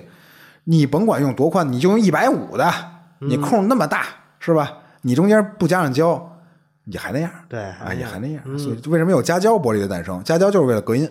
[0.64, 2.72] 你甭管用多宽，你就用一百五的，
[3.20, 4.04] 你空那么大
[4.38, 4.72] 是吧？
[5.06, 6.20] 你中间不加上胶，
[6.86, 8.42] 也还那样，对啊，也还那样。
[8.58, 10.22] 所以为什么有夹胶玻璃的诞生？
[10.24, 11.08] 夹胶就是为了隔音。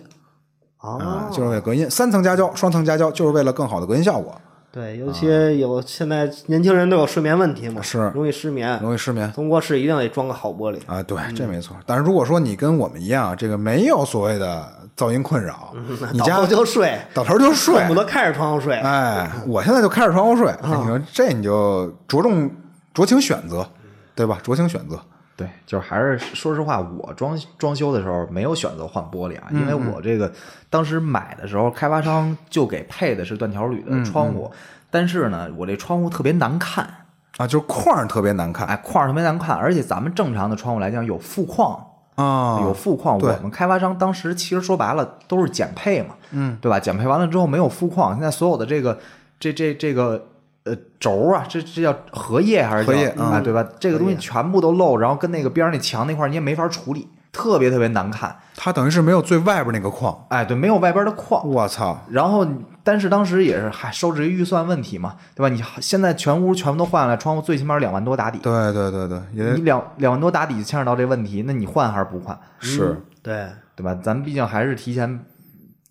[0.78, 4.40] 啊啊，，就是为了隔音，三层夹胶、双层夹胶就是为了更好的隔音效果，
[4.72, 5.26] 对，尤其
[5.58, 7.98] 有现在年轻人都有睡眠问题嘛，是。
[8.14, 9.32] 容易失眠，容易失眠。
[9.34, 10.78] 从卧室一定得装个好玻璃。
[10.86, 11.76] 啊，对，这没错。
[11.88, 15.74] 但是如果说你跟我们一样，这个没有所谓的噪音困扰，
[16.14, 17.74] 你家倒头就睡，倒头就睡。
[17.74, 18.76] 恨，不得开着窗户睡。
[18.76, 20.54] 哎，我现在就开着窗户睡。
[20.62, 22.52] 你说这你就着重
[22.94, 23.68] 酌情选择，
[24.16, 24.40] 对吧？
[24.44, 25.00] 酌情选择。
[25.38, 30.32] 对，就是还是说实话，我装装修的时候没有选择换玻璃啊，因为我这个
[30.70, 34.50] 当时买的时候，开发商就给配的是断条铝的窗户，
[34.90, 36.88] 但是呢，我这窗户特别难看，
[37.36, 41.86] 啊，就是框儿特别难看哎，框儿特别难看，而且咱们正常的窗户来讲有副框。
[42.16, 46.80] 啊，有副框，我们开发商当时其实说白了都是减配嘛，嗯，对吧？
[46.80, 48.98] 减配完了之后没有副框，现在所有的这个
[49.38, 50.26] 这这这个
[50.66, 53.66] 呃轴啊，这这叫荷叶还是叫荷叶啊，对吧？
[53.80, 58.36] 这个东西全部都漏，然后跟那个边儿那墙那块儿你也没法处理，特别特别难看。
[58.56, 60.26] 它等于是没有最外边那个框。
[60.30, 61.48] 哎，对，没有外边的框。
[61.48, 62.00] 我操！
[62.10, 62.48] 然后，
[62.84, 65.50] 但是当时也是还受制于预算问题嘛，对吧？
[65.50, 72.36] 你现在全屋全部都换下来，窗户最起码两万多打底，对对对对，也你两两万多打底牵扯到这问题，那你换还是不换？
[72.60, 73.94] 是对，对吧？
[74.02, 75.20] 咱们毕竟还是提前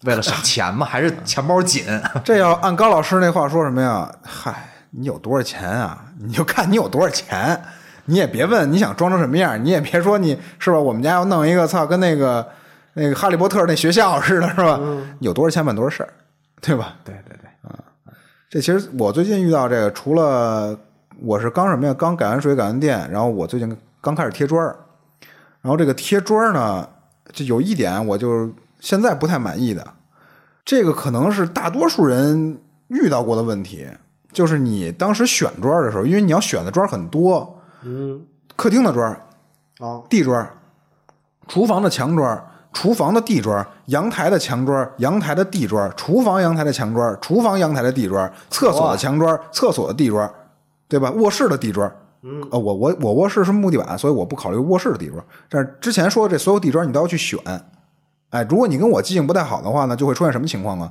[0.05, 1.85] 为了省钱嘛，还是钱包紧。
[2.25, 4.11] 这要按高老师那话说什么呀？
[4.23, 6.05] 嗨，你有多少钱啊？
[6.19, 7.61] 你就看你有多少钱，
[8.05, 10.79] 你也别问你想装成什么样，你也别说你是吧？
[10.79, 12.47] 我们家要弄一个操，跟那个
[12.95, 14.79] 那个哈利波特那学校似的，是吧？
[15.21, 16.13] 有多少钱办多少事儿，
[16.61, 16.95] 对吧？
[17.05, 17.79] 对对对，啊
[18.49, 20.79] 这其实我最近遇到这个，除了
[21.21, 21.95] 我是刚什么呀？
[21.99, 24.77] 刚改完水、改完电，然后我最近刚开始贴砖儿，
[25.61, 26.89] 然后这个贴砖儿呢，
[27.33, 28.49] 就有一点我就
[28.85, 29.83] 现在不太满意的，
[30.63, 32.59] 这个可能是大多数人
[32.89, 33.89] 遇到过的问题，
[34.31, 38.21] 就是你当时选砖的时候，因为你要选的砖很多，嗯，
[38.57, 39.19] 客厅的砖
[40.11, 40.47] 地砖、
[41.49, 50.31] 厨房的墙砖、厨房的地砖、阳台的墙砖、阳台的地砖、厨房阳台的墙砖、厨房阳台的地砖、厕所的墙砖、厕所的地砖，
[50.87, 51.11] 对吧？
[51.13, 51.91] 卧室的地砖。
[52.21, 55.25] 嗯，呃，我我我卧室是木地板，所以我不考虑卧室的地砖。
[55.49, 57.39] 但是之前说的这所有地砖你都要去选，
[58.35, 60.91] 哎，如果你跟我记性不太好的话呢，就会出现什么情况啊？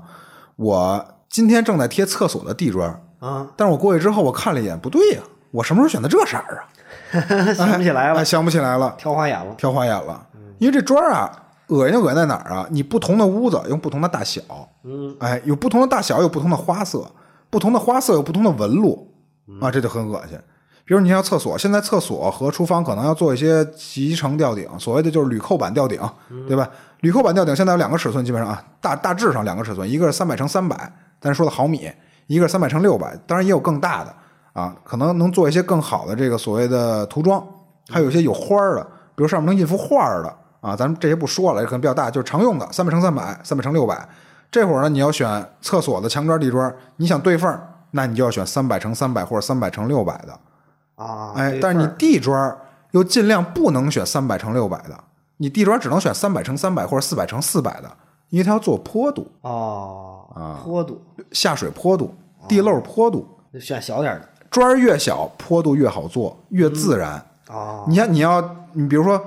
[0.56, 2.90] 我今天正在贴厕所的地砖，
[3.20, 5.22] 啊，但是我过去之后我看了一眼，不对呀、
[5.52, 7.52] 我什么时候选的这色儿啊？
[7.54, 8.96] 想不起来了哎，，想不起来了。
[8.98, 9.54] 挑花眼了。
[9.58, 10.26] 挑花眼了。
[10.58, 11.30] 因为这砖啊，
[11.68, 12.66] 恶心就恶心在哪儿啊？
[12.70, 14.42] 你不同的屋子用不同的大小，
[14.86, 17.06] 嗯，哎，有不同的大小，有不同的花色，
[17.50, 19.12] 不同的花色有不同的纹路
[19.60, 20.40] 啊，这就很恶心。
[20.86, 26.00] 比如你像厕所，现在厕所和厨房可能要做一些集成吊顶，所谓的就是铝扣板吊顶，
[26.48, 26.70] 对吧？
[27.04, 30.90] 铝扣板吊顶现在有两个尺寸，基本上啊，大大致上两个尺寸，一个是三百乘三百，
[31.20, 31.92] 咱说的毫米，
[32.28, 34.16] 一个是三百乘六百，当然也有更大的
[34.54, 37.46] 啊，可能能做一些更好的这个所谓的涂装，
[37.90, 38.84] 还有一些有花儿的，
[39.16, 44.08] 比如上面能印幅画儿的啊，咱们这些不说了，可能比较大，就是常用的三百乘三百、三百乘六百。
[44.50, 50.40] 这会儿呢，你要选厕所的墙砖地砖，你想对缝儿，那你就要选三百乘三百或者三百乘六百的。
[50.96, 52.58] 啊，哎，但是你地砖
[52.92, 54.98] 又尽量不能选三百乘六百的，
[55.44, 57.92] 你地砖只能选三百乘三百或者四百乘四百的，
[58.30, 62.16] 因为它要做坡度、哦啊坡度下水坡度、
[62.48, 63.28] 地漏坡度。
[63.54, 67.22] 就选小点的砖越小，坡度越好做，越自然。
[67.50, 69.22] 哦，你看，你要你比如说，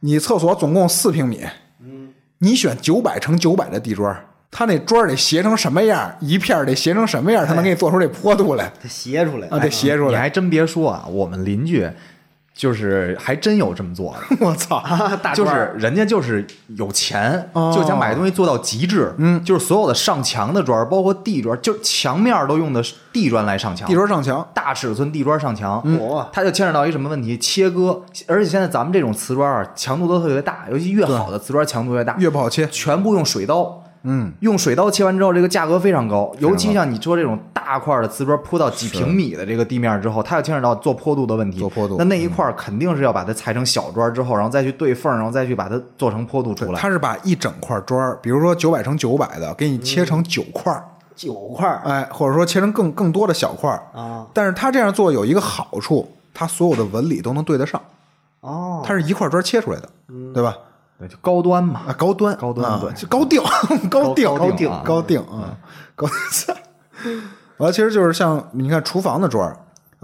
[0.00, 1.46] 你厕所总共四平米，
[1.80, 9.60] 嗯你选九百乘九百的地砖儿，它那砖得斜成什么样，一片儿得斜成什么样儿，才能给你做出这坡度来它斜出来啊？
[9.60, 10.08] 得斜出来。
[10.08, 11.88] 你还真别说啊，我们邻居
[12.54, 14.36] 就是还真有这么做的。
[14.44, 14.82] 我操！
[15.22, 16.46] 大就是人家就是
[16.76, 19.12] 有钱，哦就想把这东西做到极致。
[19.18, 22.82] 嗯，就是所有的上墙的砖儿，包括地砖，就墙面儿都用的
[23.12, 23.88] 地砖来上墙。
[23.88, 27.36] 地砖上墙，大尺寸地砖上墙，哇它就牵扯到一什么问题？
[27.38, 32.66] 切割，而且现在咱们这种瓷砖啊，强度都特别大，尤其越好的瓷砖强度越大，越不好切。
[32.68, 33.82] 全部用水刀。
[34.04, 37.38] 嗯，用水刀切完之后，这个价格非常高，尤其像你说这种
[37.72, 41.58] 大块的瓷砖铺到几平米的这个地面之后，它要牵扯到做坡度的问题。
[41.58, 46.78] 做坡度那那一块儿肯定是要把它裁成小砖之后，然后再去对缝，然后再去把它做成坡度出来。
[46.78, 50.84] 它是把一整块砖，比如说九百乘九百的，给你切成九块儿，
[51.16, 53.82] 九块儿哎，或者说切成更更多的小块儿。
[53.98, 57.80] 啊但是它这样做有一个好处，它所有的纹理都能对得上，
[58.40, 59.88] 哦，它是一块砖切出来的，
[60.34, 60.54] 对吧？
[60.98, 61.80] 对，就高端嘛。
[61.88, 63.42] 啊，高端，啊高端对就 高定，
[63.88, 65.56] 高定，高定啊高定啊，
[65.94, 66.06] 高。
[67.58, 69.54] 完了，其实就是像你看厨房的砖，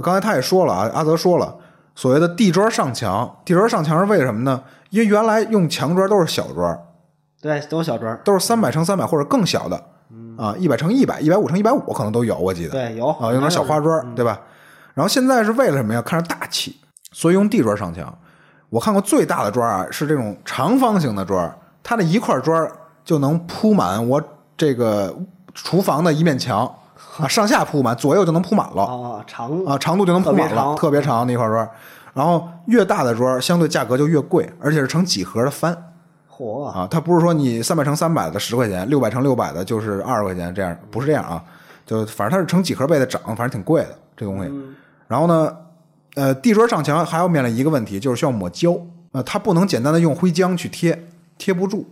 [0.02, 1.56] 刚才他也说了啊，阿泽说了，
[1.94, 4.62] 所谓的地砖上墙，地砖上墙是为什么呢？
[4.90, 6.78] 因为原来用墙砖都是小砖，
[7.40, 9.76] 对，都是小砖，都是三百乘三百或者更小的
[10.36, 12.70] 啊，一百乘一百、一百五乘一百五可能都有，我记得。
[12.70, 14.40] 对，有啊，用点小花砖，对吧？
[14.94, 16.00] 然后现在是为了什么呀？
[16.02, 16.80] 看着大气，
[17.12, 18.16] 所以用地砖上墙。
[18.70, 22.70] 我看过最大的砖啊，是这种长方形的砖，它的一块砖
[23.04, 24.22] 就能铺满我
[24.56, 25.14] 这个
[25.54, 26.70] 厨房的一面墙
[27.18, 31.68] 啊，上下铺满，左右就能铺满了啊，长啊，长度就能铺满了，特别长特别长的一块砖。
[32.14, 35.76] 然后越大的砖，相对价格就越贵，而且是成几何的翻
[36.30, 36.88] 嚯啊。
[36.90, 41.42] 它不是说你三百乘三百的十块钱，六百乘六百的就是二十块钱，这样不是这样啊。
[41.86, 44.50] 就反正它是成几何倍的涨，反正挺贵的这东西。
[45.06, 45.56] 然后呢，
[46.16, 48.76] 呃，地砖上墙还要面临一个问题，就是需要抹胶。
[49.12, 51.08] 呃，它不能简单的用灰浆去贴，
[51.38, 51.88] 贴不住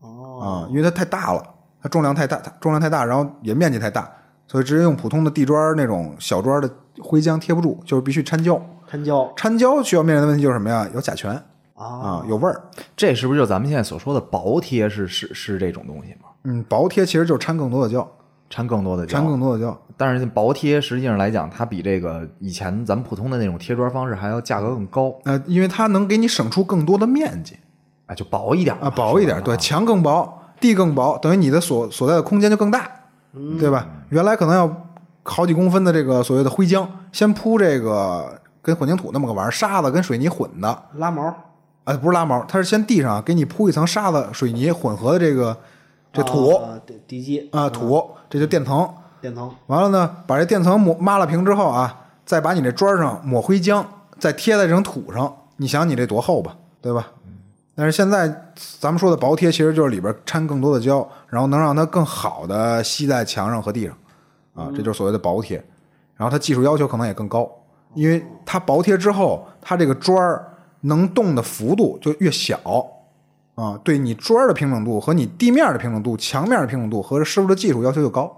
[0.00, 1.42] 哦啊，因为它太大了，
[1.82, 4.10] 它重量太大，它重量太大，然后也面积太大，
[4.46, 6.70] 所以直接用普通的地砖那种小砖的
[7.00, 8.60] 灰浆贴不住，就是必须掺胶。
[8.86, 10.88] 掺胶掺胶需要面临的问题就是什么呀？
[10.94, 11.34] 有甲醛
[11.74, 12.62] 啊啊，有味儿。
[12.94, 16.28] 这是不是就咱们现在所说的薄贴是是是这种东西吗？
[16.44, 18.08] 嗯，薄贴其实就是掺更多的胶，
[18.50, 19.76] 掺更多的胶掺更多的胶。
[19.96, 27.56] 但是薄贴实际上来讲，它比这个以前咱们普通的那种贴砖方式还要价格更高呃，因为它能给你省出更多的面积
[28.06, 32.88] 啊，就薄一点啊，薄一点，对，墙更薄，地更薄，等于你的所所在的空间就更大，
[33.58, 33.88] 对吧？
[34.14, 34.70] 原来可能要
[35.24, 41.34] 好几公分的这个所谓的灰浆，先铺这个跟混凝土那么个玩意儿，沙子跟水泥混的，拉毛。
[41.82, 45.56] 啊，不是拉毛，它是先地上给你铺一层沙子、水泥混合的这个
[46.12, 46.54] 这土。
[46.54, 48.88] 啊地地基啊土，这就垫层。
[49.20, 49.52] 垫层。
[49.66, 53.84] 完了呢，把这垫层抹抹了平之后啊，再把你这砖上抹灰浆，
[54.20, 57.08] 再贴在这层土上，你想你这多厚吧，对吧？
[57.74, 58.28] 但是现在
[58.78, 63.96] 咱们说的薄贴，其实就是里边掺更多的胶，然后能让它更好的吸在墙上和地上，
[64.54, 65.56] 啊，这就是所谓的薄贴。
[66.16, 67.50] 然后它技术要求可能也更高，
[67.92, 72.58] 因为它薄贴之后，它这个砖儿能动的幅度就越小，
[73.56, 78.32] 啊，对你砖儿的平整度和你地面的平整度、墙面的平整度和师傅的技术要求就高，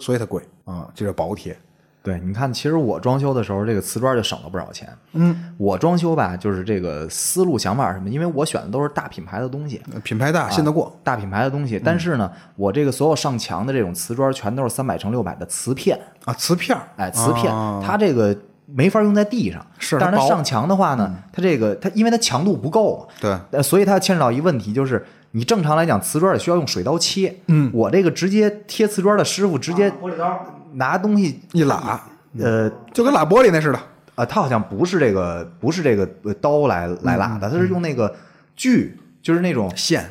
[0.00, 1.56] 所以它贵啊，这是薄贴。
[2.02, 4.88] 对，你看，其实我装修的时候，这个瓷砖就省了不少钱。
[5.12, 10.92] 嗯，我装修吧，就是这个思路想法是什么，因为我选的都是大品牌的东西，品牌大，信得过。
[11.04, 11.80] 大品牌的东西。
[11.82, 18.36] 但是呢，我这个所有上墙的这种瓷砖全都是三百乘六百的瓷片，啊，瓷片儿，哎，瓷片，啊它这个
[18.66, 19.64] 没法用在地上。
[19.78, 27.36] 是但是它上墙的话呢，它这个它因为它强度不够，对，呃，所以它牵扯到一个问题，就是你正常来讲，瓷砖也需要用水刀切。
[27.46, 32.00] 嗯，我这个直接贴瓷砖的师傅直接玻璃刀拿东西一拉，
[32.38, 33.78] 呃就跟拉玻璃那似的。
[34.14, 38.14] 呃，他好像不是这个不是这个呃刀来来拉的，他是用那个
[38.54, 40.04] 锯，就是那种线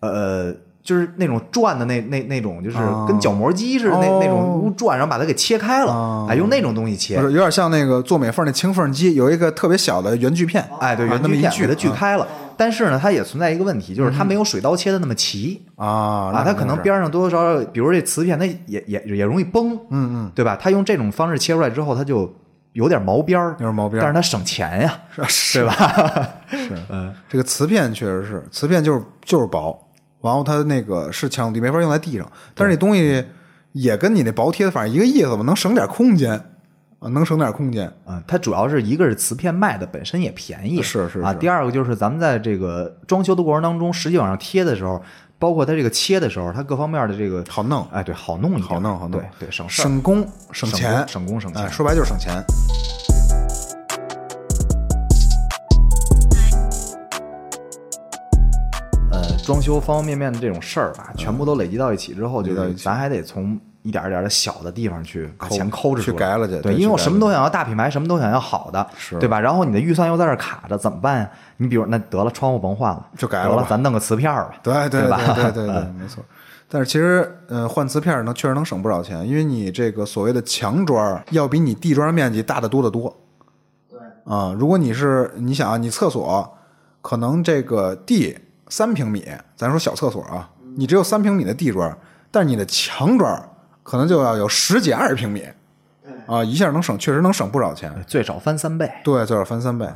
[0.00, 0.54] 呃。
[0.86, 4.20] 就是那种转的那那那种，就是哦跟角磨机似的那、哦。
[4.22, 7.16] 那种转，然后把它给切开了，哦哎，用那种东西切。
[7.20, 12.26] 不，是有点像那个做美缝那清缝机，有一个特别小的圆锯片，哎，对，啊圆锯片那么一锯给它锯啊开了。
[12.56, 15.60] 但是呢，它也存在一个问题，就是它没有水刀切的那么齐。
[15.74, 20.56] 啊啊，它可能边上多多少少，比如这瓷片，它也也也容易崩，嗯嗯，对吧？
[20.60, 22.32] 它用这种方式切出来之后，它就
[22.72, 24.02] 有点毛边儿，有点毛边儿。
[24.02, 26.28] 但是它省钱呀，是对吧？
[26.48, 29.78] 是，嗯，这个瓷片确实是，瓷片就是就是薄，
[30.26, 32.30] 然后它那个是强度低，没法用在地上。
[32.54, 33.24] 但是那东西
[33.72, 36.32] 也跟你那薄贴反正一个意思吧，能省点空间
[36.98, 37.86] 啊，能省点空间。
[38.04, 40.82] 啊，它主要是一个是瓷片卖的本身也便宜，啊。
[40.82, 45.02] 是是啊第二个就是咱们在这个装修的过程当中，实际往上贴的时候，
[45.38, 52.42] 包括它这个切的时候，它各方面的这个好弄哎，对，好弄一点，好弄好弄对对，省省工省省钱，省工省钱哎，说白就是省钱。
[59.46, 62.78] 装修方方面面的这种事儿吧，全部都累积到一起之后，就累积到一起。
[62.78, 69.16] 是咱还得从一点儿一点儿的小的地方去把抠钱抠着去出来改了去对，因为我什么都想要大品牌，什么都想要好的，是。
[69.18, 69.40] 对吧？
[69.40, 71.20] 然后你的预算又在这儿卡着，怎么办？
[71.20, 71.30] 呀？
[71.58, 75.20] 你比如那得了，窗户甭换了，就改了吧，了咱弄个瓷片儿吧，对对对吧？
[75.34, 76.24] 对对对对， 没错。
[76.68, 83.16] 但是其实，呃，换瓷片儿能确实能省不少钱，因为你这个所谓的墙砖儿要比你地砖面积大得多得多。
[83.88, 86.52] 对，啊，如果你是你想啊，你厕所
[87.00, 88.36] 可能这个地
[88.68, 91.96] 三平米，咱说小厕所啊，你只有三平米的地砖，
[92.30, 93.50] 但是你的墙砖
[93.82, 95.44] 可能就要有十几二十平米，
[96.26, 97.92] 啊，一下能省，确实能省不少钱。
[98.06, 98.90] 最少翻三倍。
[99.04, 99.88] 对，最少翻三倍。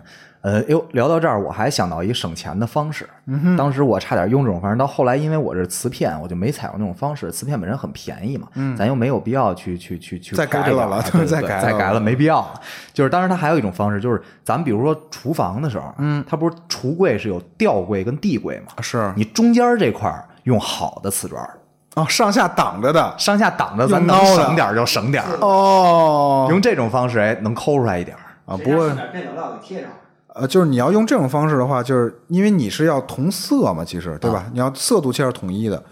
[0.42, 3.06] 呃，哟，聊到这儿，我还想到一个省钱的方式。
[3.26, 7.30] 嗯当时我差点用这种方式，到后来因为我是瓷片，我就没采用那种方式。
[7.30, 12.60] 瓷片本身很便宜嘛，咱又没有必要去去去去嗯再改了了啊对对再改了再改了没必要了。
[12.94, 18.72] 就是当时它还有一种方式，就是咱们比如说厨房的时候，嗯，它不是橱柜是有吊柜跟地柜嘛？
[18.82, 20.10] 是你中间这块
[20.44, 21.46] 用好的瓷砖，
[21.96, 25.22] 哦，上下挡着的上下挡着，咱能省点就省点。
[25.42, 28.22] 哦用这种方式，哎，能抠出来一点儿。
[28.46, 29.90] 啊，不过把电脚料给贴上。
[30.34, 34.46] 呃，就是你要用这种方式的话，就是因为你是要同色嘛，其实对吧？
[34.52, 35.82] 你要色度其实是统一的。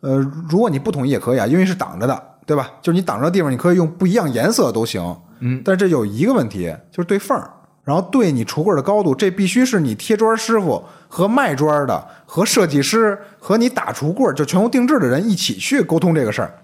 [0.00, 0.16] 呃，
[0.48, 2.70] 如果你不统一也可以啊，因为是挡着的，对吧？
[2.80, 5.16] 就是你挡着的地方，你可以用不一样颜色都行。
[5.40, 7.50] 嗯，但是这有一个问题，就是对缝儿，
[7.84, 16.54] 然后对你橱柜的高度，这必须是你贴砖师傅和卖砖的和设计师和你打橱柜就全屋定制的人一起去沟通这个事儿。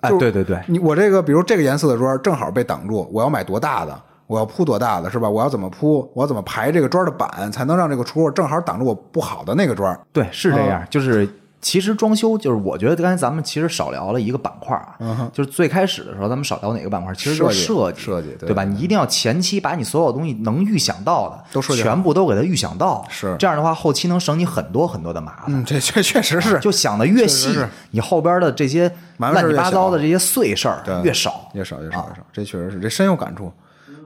[0.00, 4.02] 哎，对对对，你我这个，比如这个颜色的砖正好被挡住，我要买多大的？
[4.30, 5.28] 我要铺多大的，是吧？
[5.28, 6.08] 我要怎么铺？
[6.14, 9.98] 我要怎么排这个砖的板，才能让这个橱柜正好挡住我不好的那个砖？
[10.12, 10.86] 对，是这哦样。
[10.88, 11.28] 就是
[11.60, 17.12] 其实装修，就是我觉得刚才咱们其实少聊了一个板块啊，就是最开始的时候咱们少聊哪个板块？
[17.12, 18.62] 其实就是嗯设设计，设计对对吧？
[18.62, 25.46] 你一定要前期把你所有东西能预想到的都设计全部都给它预想到，是这样的话，后期能省你很多很多的麻烦。
[25.48, 27.58] 嗯，这确确实是，就想的越细
[27.90, 31.50] 你后边的这些乱七八糟的这些碎事儿越少。
[31.52, 33.52] 越少越少越少，这确实是，这深有感触。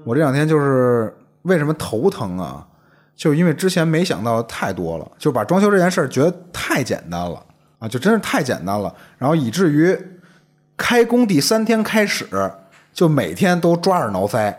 [0.05, 2.67] 我这两天就是为什么头疼啊？
[3.17, 7.41] 就是因为之前没想到太多了，就把装修这件事儿觉得太简单了
[7.79, 9.97] 啊，就真是太简单了，然后以至于
[10.77, 12.27] 开工第三天开始，
[12.93, 14.53] 就每天都抓耳挠腮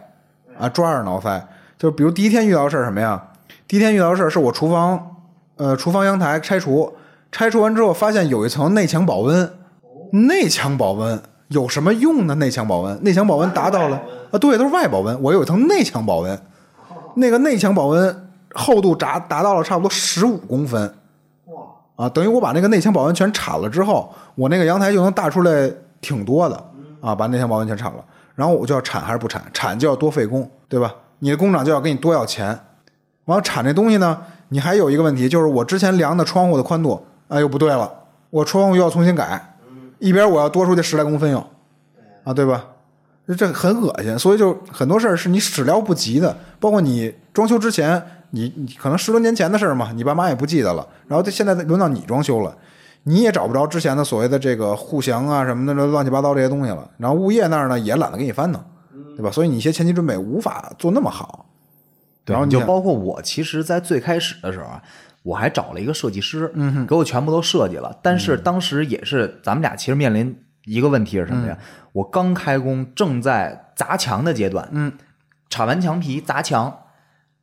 [0.58, 1.42] 啊，抓耳挠腮。
[1.78, 3.22] 就比如第一天遇到的事儿什么呀？
[3.68, 5.18] 第一天遇到的事儿是我厨房，
[5.58, 6.96] 呃，厨房阳台拆除，
[7.32, 9.52] 拆除完之后发现有一层内墙保温，
[10.12, 12.36] 内墙保温有什么用呢？
[12.36, 15.22] 内墙保温，内墙保温达到了啊，对，都是外保温。
[15.22, 16.42] 我有一层内墙保温，
[17.16, 20.82] 那个内墙保温厚度达达到了差不多十五公分，
[21.46, 25.72] 哇，啊，等于我把那个内墙保温全铲了之后，我那个阳台就能大出来
[26.02, 26.56] 挺多的
[27.02, 29.42] 啊，把内墙保温全铲了，然后我就要铲还是不铲？
[29.54, 30.94] 铲就要多费工，对吧？
[31.20, 32.60] 你的工长就要给你多要钱，
[33.26, 34.18] 完了铲这东西呢，
[34.50, 37.92] 你还有一个问题，就是我之前量的窗户的宽度，哎又不对了，
[38.30, 39.55] 我窗户又要重新改，
[40.06, 41.48] 一边我要多出去十来公分哟，
[42.24, 42.64] 啊，对吧？
[43.28, 48.00] 这这很恶心，所以就很多事儿是你始料不及的，包括你装修之前，
[48.30, 52.56] 你你可能十多年前的事儿嘛，你爸妈也不记得了，然后这现在轮到你装修了，
[53.02, 58.64] 你也找不着之前的所谓的这个户型啊什么的乱七八糟这些东西了，然后物业那儿呢也懒得给你翻腾，
[59.18, 59.32] 对吧？
[59.32, 61.48] 所以你一些前期准备无法做那么好，
[62.26, 64.80] 然后你就包括我，其实，在最开始的时候啊，
[65.26, 67.98] 我还找了一个设计师，嗯，给我全部都设计了。
[68.04, 71.58] 但是当时也是，咱们俩其实面临一个问题是什么呀？
[71.94, 74.94] 我刚开工，正在砸墙的阶段，嗯，
[75.50, 76.72] 铲完墙皮砸墙，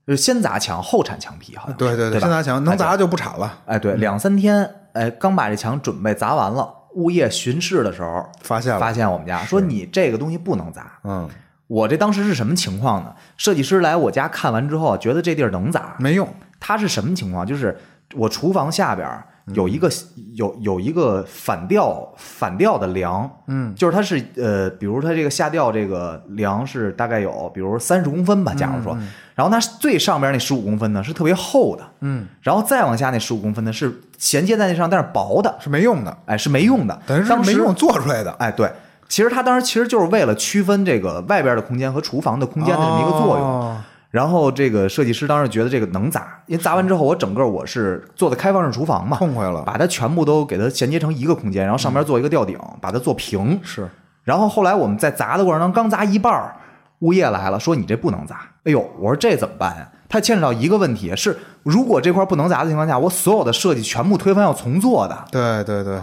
[0.06, 11.00] 就是先砸墙后铲墙皮，好像是对对对，先砸墙能砸就不铲了，哎，对，两三天，哎，刚把这墙准备砸完了，物业巡视的时候发现了，发现我们家说你这个东西不能砸。
[11.02, 11.28] 嗯，
[11.66, 13.14] 我这当时是什么情况呢？
[13.36, 16.28] 设计师来我家看完之后，觉得这地儿能砸，没用，
[16.64, 17.44] 他是什么情况？
[17.44, 17.76] 就是
[18.14, 19.08] 我厨房下边
[19.54, 19.90] 有一个
[20.34, 28.96] 有有一个反调反调的梁，嗯，就是它是呃，比如它这个下吊这个梁是大概有，比如三十公分吧，假如说，
[29.34, 38.30] 然后它最上边那十五公分呢是特别厚的，嗯，然后再往下那十五公分呢是衔接在那上，但是薄的，是没用的，哎，是没用的，等于是当没用做出来的。
[38.38, 38.70] 哎，对，
[39.08, 43.44] 其实它当时其实就是为了区分这个外边的空间和厨房的空间的这么一个作用。
[43.44, 43.82] 哦
[44.12, 53.58] 然后这个设计师当时觉得这个能砸，因为砸完之后，我整个我是做的开放式厨房嘛，痛快了把它全部都给它衔接成一个空间，然后上边做一个吊顶，把它做平。
[53.64, 53.88] 是，
[54.22, 56.54] 然后后来我们在砸的过程当中，刚砸一半儿，
[56.98, 58.40] 物业来了，说你这不能砸。
[58.64, 59.88] 哎呦，我说这怎么办呀？
[60.10, 65.24] 它牵扯到一个问题是，如果这块不能砸的情况下，我所有的设计全部推翻要重做的。
[65.30, 65.98] 对对对，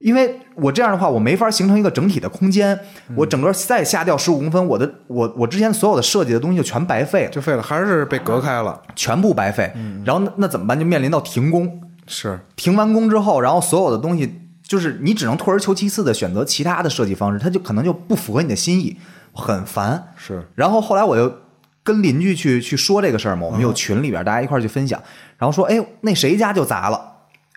[0.00, 2.74] 因为我这样的话，我没法形成一个整体的空间，
[3.08, 8.80] 嗯我整个再下掉十五公分，我的我我之前所有的设计的东西就全白费了，就废了，还是被隔开了。
[8.96, 9.70] 全部白费。
[9.76, 10.78] 嗯然后那那怎么办？
[10.78, 11.80] 就面临到停工。
[12.06, 18.96] 是，停完工之后，然后所有的东西就是你只能退而求其次的选择其他的设计方式，它就可能就不符合你的心意，
[19.34, 20.14] 很烦。
[20.16, 21.30] 是，然后后来我又
[21.84, 25.00] 跟邻居去去说这个事儿嘛，我们有群里边大家一块儿去分享，
[25.36, 27.09] 然后说，哎，那谁家就砸了。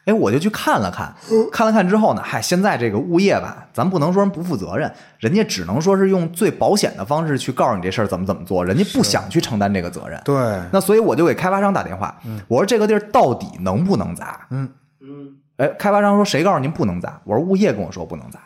[0.05, 1.13] 哎，我就去看了看，
[1.51, 10.21] 看了看之后呢，嗨，现在这个物业吧，咱不能说人不负责任，人家只能说是用最保险的方式去告诉你这事儿怎么怎么做，人家不想去承担这个责任。
[10.25, 10.35] 对，
[10.71, 12.15] 那所以我就给开发商打电话，
[12.47, 14.45] 我说这个地儿到底能不能砸？
[14.49, 17.21] 嗯嗯，哎，开发商说谁告诉您不能砸？
[17.23, 18.39] 我说物业跟我说不能砸。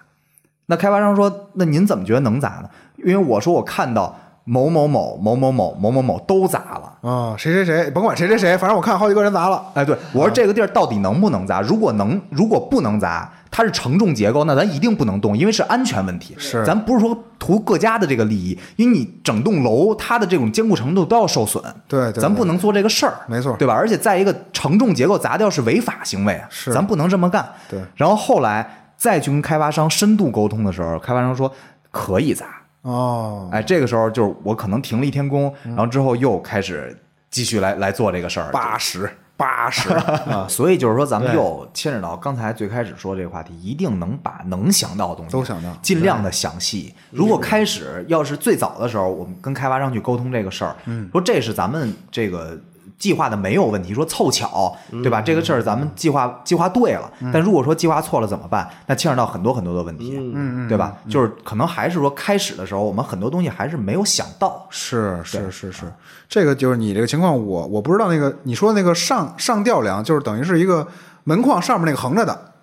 [0.67, 2.69] 那开发商说，那您怎么觉得能砸呢？
[2.97, 4.15] 因为我说我看到
[4.49, 7.09] 某某某某某某某某某都砸了。
[7.09, 9.61] 啊，谁谁谁，甭管谁谁谁，反正我看好几个人砸了。
[9.73, 11.59] 哎，对我说这个地儿到底能不能砸？
[11.59, 16.33] 如果能，如果不能砸，它是承重结构，那咱一定不能动，因为是安全问题。
[16.37, 21.61] 是咱不是说图各家的这个利益，因为你整栋楼它的这种坚固程度都要受损。
[21.87, 23.73] 对对对咱不能做这个事儿，没错对吧？
[23.73, 27.45] 而且再一个，承重结构砸掉是违法行为啊，是咱不能这么干。
[27.69, 31.51] 对然后后来再去跟开发商深度沟通的时候，开发商说
[31.91, 32.45] 可以砸。
[32.87, 35.75] 哦，哎，这个时候就是我可能停了一天工，嗯。
[35.75, 36.97] 然后之后又开始
[37.29, 38.49] 继续来来做这个事儿。
[38.51, 46.95] 八十八十啊， 所以就是说，咱们又牵扯到刚才最开始说这个话题，一定能把能想到的东西都想到尽量的详细。
[47.11, 50.75] 如果开始要是最早的时候，我们跟开发商去沟通这个事儿，
[51.11, 52.57] 说这是咱们这个
[52.97, 55.21] 计划的没有问题，说凑巧，对吧？
[55.21, 58.67] 这个事儿咱们计划计划对了，但如果说计划错了怎么办？
[58.87, 60.97] 那牵扯到很多很多的问题，嗯对吧？
[61.07, 64.65] 就是可能还是说开始的时候，我们很多东西还是没有想到。
[64.69, 65.93] 是是是是，
[66.27, 70.87] 这个就是你这个情况，我我不知道那个你说那个上上吊梁，就是等于是一个
[71.23, 72.53] 门框上面那个横着的，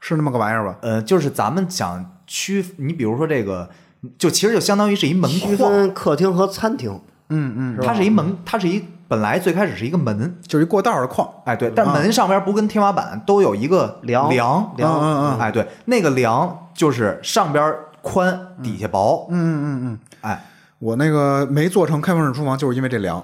[0.00, 0.76] 是那么个玩意儿吧？
[0.80, 3.70] 呃，就是咱们想区，你比如说这个，
[4.18, 11.28] 就其实就相当于是一门区框，分客厅和餐厅，嗯嗯，它是一门，它是一本来最开始是一个门，就是一过道的框。
[11.44, 14.30] 哎对，但门上边不跟天花板都有一个梁。
[14.30, 14.72] 梁。
[14.76, 14.88] 梁。
[14.88, 15.40] 嗯嗯嗯。
[15.40, 19.80] 哎对，那个梁就是上边宽，底下薄，嗯嗯嗯。
[19.82, 20.44] 嗯，哎，
[20.78, 23.18] 我那个没做成开放式厨房，就是因为这梁。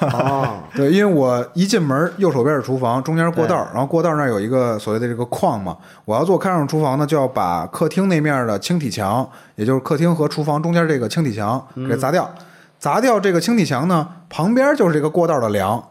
[0.00, 5.74] 哦， 对，因为我一进门，右手边是厨房，中间是过道，然后过道那儿有一个所谓的这个框嘛。
[6.04, 12.30] 我要做开放式厨房呢，就要把客厅那面的轻体墙，也就是客厅和厨房中间这个轻体墙给砸掉。
[12.78, 15.82] 砸掉这个轻体墙呢，旁边就是这个过道的梁。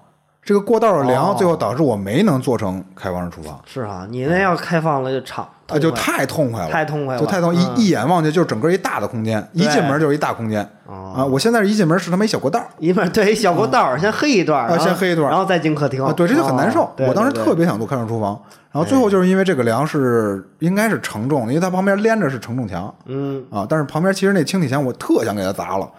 [0.43, 1.36] 这个过道的梁，哦。
[1.36, 7.55] 最后导致我没能做成开放式厨房，是啊，你那要开放了就敞，啊，就太痛快了，太痛快了就太痛，嗯。
[7.55, 10.61] 一一眼望去就是整个一大的空间，一进门就是一大空间。
[10.86, 11.15] 哦。
[11.17, 11.25] 啊！
[11.25, 16.05] 我现在是一进门是他妈一小过道，一门对一小过道儿，先黑一段，啊先黑一段然后再进客厅。
[16.05, 16.91] 啊，对，这就很难受哦。
[16.95, 18.39] 对我当时特别想做开放式厨房，
[18.71, 22.93] 然后最后就是因为这个梁是应该是承重的，因为它旁边连着是承重墙。
[23.05, 25.89] 嗯，啊，但是旁边其实那轻体墙我特想给它砸了，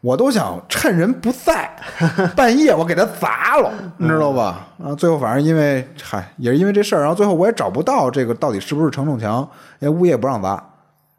[0.00, 1.70] 我都想趁人不在
[2.36, 4.66] 半夜我给他砸了，你知道吧？
[4.84, 9.48] 啊，最后反正因为嗨也是因为这事儿，然后最后我也找不到这个到底是不是承重墙，
[9.80, 10.62] 因为物业不让砸。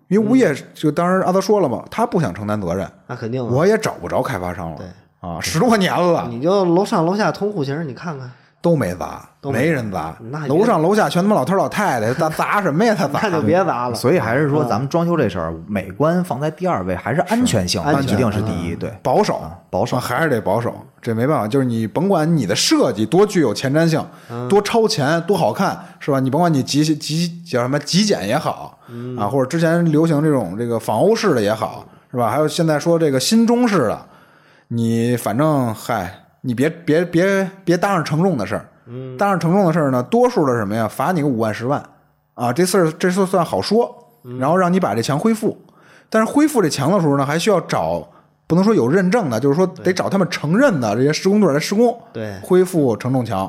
[0.07, 4.77] 因为物业就当时阿德说了嘛，他不想承担责任，那肯定啊，我也找不着开发商了。
[4.77, 4.87] 对
[5.19, 8.31] 啊，十多年了，你就楼上楼下同户型，你看看，
[8.67, 12.93] 都没砸，都没没人砸那，楼上楼下全他妈老头老太太， 砸砸什么呀？
[12.93, 13.95] 他砸那就别砸了。
[13.95, 18.91] 所以还是嗯说咱们装修这事儿，美观放在第二位，还是安全性安全一定是第一，对。
[19.01, 24.05] 保守，保守啊还是得保守，这没办法，就是你甭管你的设计多具有前瞻性，
[24.49, 26.19] 多超前，多好看，是吧？
[26.19, 28.77] 你甭管你极极叫什么极简也好，
[29.17, 32.29] 啊，或者之前流行这种这个仿欧式的也好，是吧？
[32.29, 34.01] 还有现在说这个新中式的，
[34.67, 36.13] 你反正嗨，
[36.47, 38.65] 你别别别别搭上承重的事儿，
[39.17, 40.87] 搭上承重的事儿呢，多数的什么呀？
[40.87, 41.83] 罚你个五万十万
[42.35, 43.93] 啊，这事儿这事儿算好说，
[44.39, 45.57] 然后让你把这墙恢复，
[46.09, 48.07] 但是恢复这墙的时候呢，还需要找。
[48.47, 53.45] 不能说有认证的，就是说得找他们承认的这些施工队来施工，对恢复承重墙，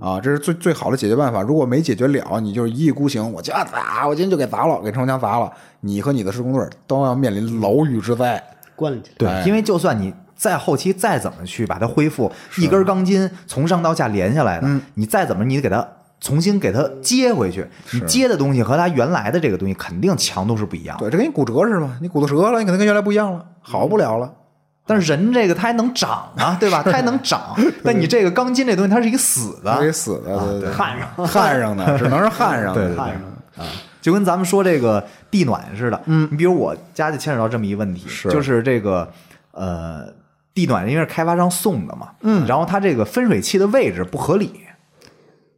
[0.00, 1.40] 啊，这是最最好的解决办法。
[1.40, 8.42] 如果没解决了，你就是一意孤行，我就要砸，我今天就给砸了，给城墙砸了，你和你的施工队都要面临牢狱之灾。
[8.74, 9.12] 关进去。
[9.16, 10.12] 对哎，因为就算你
[10.44, 15.86] 在后期再怎么去把它恢复，一根钢筋从上到下连下来的，你再怎么你得给它
[16.20, 21.08] 重新给它接回去，你接的东西和它原来的这个东西肯定强度是不一样的。
[21.08, 24.30] 对，这跟你骨折似的，你骨头折了，你可能跟原来不一样了，好不了了。
[24.86, 26.82] 但是人这个它还能长啊， 对吧？
[26.84, 27.56] 它还能长。
[27.82, 32.88] 但你这个钢筋这东西它是一个死的，给死的，对对，焊上焊上的， 只能是焊上的。
[32.88, 33.22] 对焊上
[33.56, 33.64] 啊，
[34.02, 35.98] 就跟咱们说这个地暖似的。
[36.04, 39.10] 嗯，你比如我家就牵扯到这么一个问题，是就是这个
[39.52, 40.06] 呃
[40.54, 44.52] 地暖因为是开发商送的嘛，嗯，然后它这个分水器的位置不合理，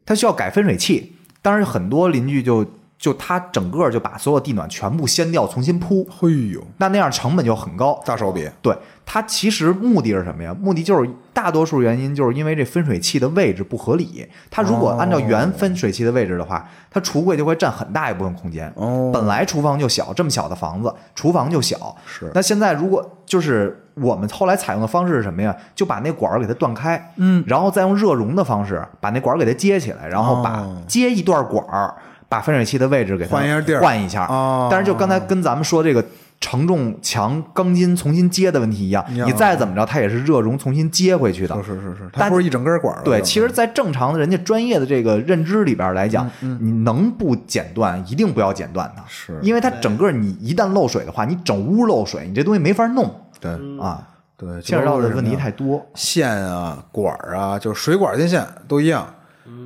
[0.07, 1.17] 它需要改分水器。
[1.43, 2.67] 当时很多邻居就
[2.99, 8.03] 就他整个就把所有地暖全部掀掉，重新铺，嘿呦，那那样成本就很高。
[8.07, 8.75] 大手笔，对
[9.05, 10.57] 它其实目的是什么呀？
[10.59, 14.27] 目的就是大多数原因就是因为这分水器的位置不合理。
[14.51, 18.73] 它如果按照原分水器的位置的话，它橱柜就会占很大一部分空间。
[18.75, 21.95] 哦本来厨房就小，这么小的房子，厨房就小。
[22.07, 25.57] 是那现在如果就是我们后来采用的方式是什么呀？
[25.75, 31.95] 就把那管儿给它断开，嗯，然后再用热熔的方式把那管儿给它接起来，然后把哦接一段管儿，
[32.29, 33.81] 把分水器的位置给它换一下地儿。
[33.81, 34.27] 换一下。
[34.27, 34.69] 哦。
[34.71, 36.05] 但是就刚才跟咱们说这个
[36.39, 41.55] 承重墙钢筋重新接的问题一样，你再怎么着，它也是热熔重新接回去的。
[41.63, 43.03] 是是是是，它不是一整根管儿。
[43.03, 46.31] 对，其实，在正常的人家专业的这个认知里边来讲，
[46.61, 49.39] 你能不剪断，一定不要剪断它，是。
[49.41, 53.11] 因为它整个你一旦漏水的话，你整屋漏水，你这东西没法弄
[53.41, 54.07] 对啊，
[54.37, 55.85] 对，牵扯到的问题太多。
[55.95, 59.07] 线啊、管儿啊，就是水管、电线都一样。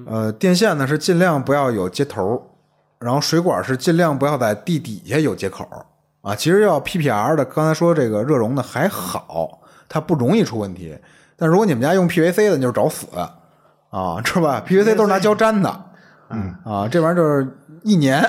[0.07, 2.51] 呃，电线呢是尽量不要有接头，
[2.99, 5.67] 然后水管是尽量不要在地底下有接口
[6.21, 6.35] 啊。
[6.35, 10.99] 其实要 PPR 的，刚才说这个热熔的还好，它不容易出问题。
[11.37, 13.07] 但如果你们家用 PVC 的，你就是找死
[13.91, 15.85] 啊，知道吧？PVC 都是拿胶粘的，
[16.29, 18.23] 嗯啊，这玩意儿就是一年，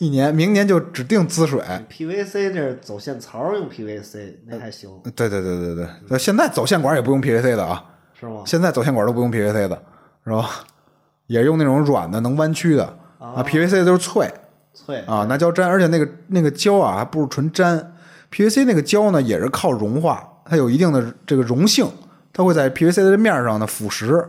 [0.00, 1.60] 一年，明年就指定滋水。
[1.90, 7.84] PVC 这是走线槽用 PVC 那还行对对对对对，那现在走线管也不用 PVC 的啊。
[8.18, 8.42] 是吗？
[8.46, 9.82] 现在走线管都不用 PVC 的，
[10.24, 10.48] 是吧？
[11.26, 12.84] 也用那种软的能弯曲的
[13.18, 14.32] 啊，PVC 都是脆
[14.72, 17.92] 脆啊，拿胶粘，而且那个那个胶啊还不是纯粘
[18.32, 21.86] ，PVC 那个胶呢也是靠融化，它有一定的这个溶性，
[22.32, 24.26] 它会在 PVC 的面上呢腐蚀，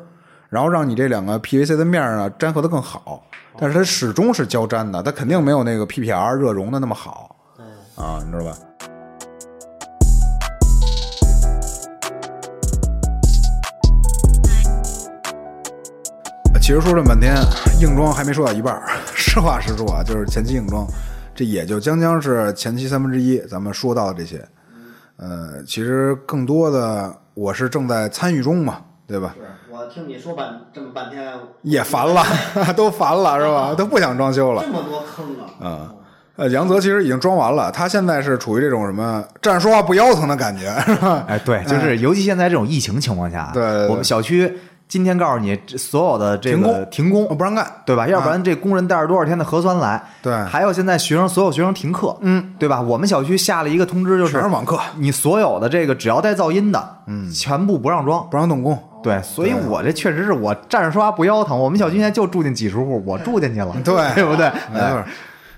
[0.49, 3.25] 然后让你这两个 PVC 的面呢粘合的更好，
[3.57, 7.35] 但是它始终是胶粘的，它肯定没有那个 PPR 热熔的那么好
[7.95, 8.57] 啊，你知道吧？
[16.61, 17.35] 其实说这么半天，
[17.81, 18.87] 硬装还没说到一半儿。
[19.13, 20.87] 实话实说啊，就是前期硬装，
[21.35, 24.47] 这也就将将是前期三分之一咱们说到的这些。
[25.17, 28.81] 呃，其实更多的我是正在参与中嘛，
[29.11, 29.35] 对吧？
[29.35, 29.41] 是
[29.71, 31.31] 我听你说半这么半天，
[31.61, 32.23] 也烦了，
[32.75, 33.75] 都烦了是吧？
[33.77, 34.71] 都不想装修了这。
[34.71, 35.25] 么多坑
[35.61, 35.67] 啊！
[35.67, 35.93] 啊
[36.37, 41.23] 呃，杨泽其实已经装完了，他现在是处于这种什么站着说话不腰疼的感觉，是吧？
[41.27, 44.57] 哎，对，就是尤其现在这种疫情情况下，对对对我们小区
[44.87, 48.07] 今天告诉你，这所有的这个停工停工不让干，对吧？
[48.07, 50.01] 要不然这工人带着多少天的核酸来？
[50.23, 52.81] 对还有现在学生所有学生停课，嗯，对吧？
[52.81, 58.27] 我们小区下了一个通知，就是全是网课，你所有的这个只要带噪音的，嗯，全部不让装。
[58.31, 58.77] 不让动工。
[59.03, 61.57] 对，所以我这确实是我站着说话不腰疼。
[61.57, 64.51] 我们小区现在就住进几十户，我住进去了， 对对不对？
[64.73, 65.03] 没错，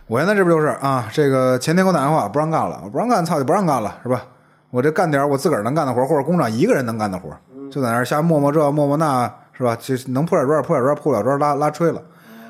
[0.07, 1.07] 我现在这不就是啊？
[1.11, 4.23] 这个前天给我打电话不让干了，我不让干，操就不让干了，是吧？
[4.69, 7.29] 我这干点我自个儿能干的活，或者工厂一个人能干的活，
[7.69, 9.75] 就在那儿瞎磨磨这磨磨那，是吧？
[9.75, 12.01] 就能铺点砖铺点砖，铺不了砖拉拉吹了。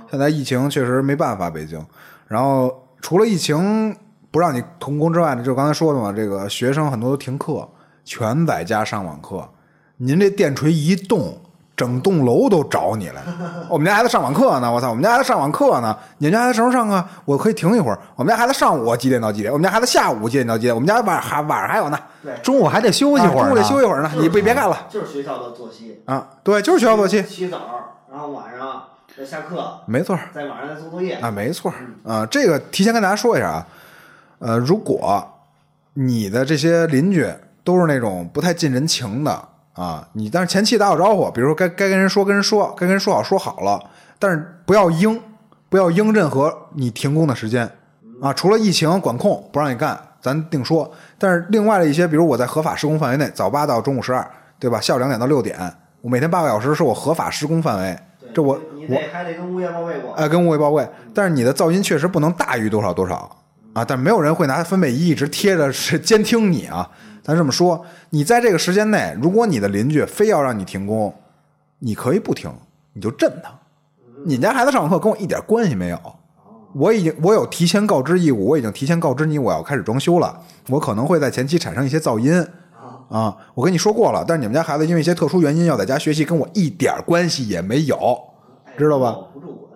[0.10, 1.84] 现在疫情确实没办法，北京。
[2.28, 2.72] 然后
[3.02, 3.96] 除了疫情
[4.32, 7.68] 不让你童工之外呢，就刚才说的嘛，这个学生很多都停课，
[8.06, 9.50] 全在家上网课。
[10.04, 11.38] 您这电锤一动，
[11.78, 13.22] 整栋楼都找你来。
[13.70, 14.90] 我们家孩子上网课呢，我操！
[14.90, 17.10] 我们家孩子上网课呢，你们家孩子什么时候上啊？
[17.24, 17.98] 我可以停一会儿。
[18.18, 19.54] 我们家孩子上午几点到几点？
[19.54, 20.76] 我们家孩子下午几点到几点？
[20.76, 21.98] 我们家晚还晚上还有呢，
[22.44, 24.12] 中午还得休息会儿呢，啊中午得休息会儿呢。
[24.18, 26.28] 你别别干了就是学校的作息，啊！
[26.44, 27.58] 对，就是学校作息，洗澡，
[28.12, 28.84] 然后晚上
[29.18, 31.14] 再下课，没错在晚上再做作业。
[31.16, 31.74] 啊，没错
[32.04, 32.26] 啊。
[32.26, 33.68] 这个提前跟大家说一下啊，
[34.40, 35.26] 呃，如果
[35.94, 37.26] 你的这些邻居
[37.64, 43.84] 都是那种不太近人情的啊，你但是前期打好招呼，比如说该该跟人说跟人说，该跟人说好说好了，
[44.20, 45.20] 但是不要应，
[45.68, 47.68] 不要应任何你停工的时间
[48.22, 50.92] 啊，除了疫情管控不让你干，咱定说。
[51.18, 54.26] 但是另外的一些，比如我在合法施工范围内，早八到中午十二，
[54.60, 54.80] 对吧？
[54.80, 55.58] 下午两点到六点，
[56.02, 57.98] 我每天八个小时是我合法施工范围，
[58.34, 60.14] 这我我你得还得跟物业报备过。
[60.14, 63.30] 哎，跟物业报备，但是你的噪音确实不能大于多少多少
[63.74, 63.84] 啊！
[63.84, 66.90] 但没有人会拿分贝仪一直贴着是监听你啊。
[67.24, 71.14] 咱这么说，你在这个时间内，如果你的邻居非要让你停工，
[71.80, 72.52] 你可以不停，
[72.94, 73.50] 你就震他。
[74.26, 76.00] 你们家孩子上网课跟我一点关系没有，
[76.74, 80.40] 我已经我有提前告知义务，我已经提前告知你我要开始装修了，
[80.70, 82.46] 我可能会在前期产生一些噪音。
[83.10, 87.98] 啊，我跟你说过了，但是你们家孩子因为一些特殊原因要在家学习，跟我一点关系也没有，
[88.78, 89.16] 知道吧？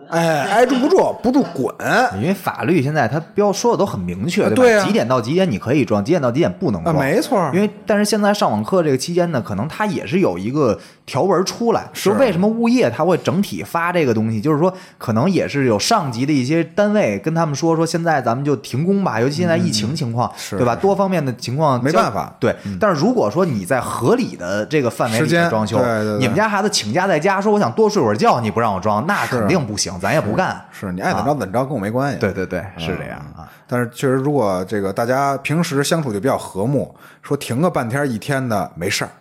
[0.10, 1.74] 哎，挨住不住，不住滚。
[2.16, 4.56] 因为法律现在它标说的都很明确，对吧？
[4.56, 6.98] 对啊几点到几点你可以装，几点到几点不能啊，装。
[6.98, 20.76] 没错，因为但是现在上网课这个期间呢，可能它也是有一个条文出来，是为什么物业它会整体发这个东西，就是说可能也是有上级的一些单位跟他们说说，现在咱们就停工吧，尤其现在疫情情况，嗯对吧？
[20.76, 22.56] 多方面的情况没办法嗯对。
[22.80, 30.64] 但是如果说你在合理的这个范围里面装修，对对对你们家孩子请假在家说我想多睡会儿觉，你不让我装，那肯定不行，咱也不干。
[30.72, 32.20] 是你爱怎么着怎么着，跟我没关系。
[32.20, 33.50] 对对对，是这样啊。
[33.68, 39.12] 但是确实，如果这个大家平时相处就比较和睦，说停个半天一天的没事儿，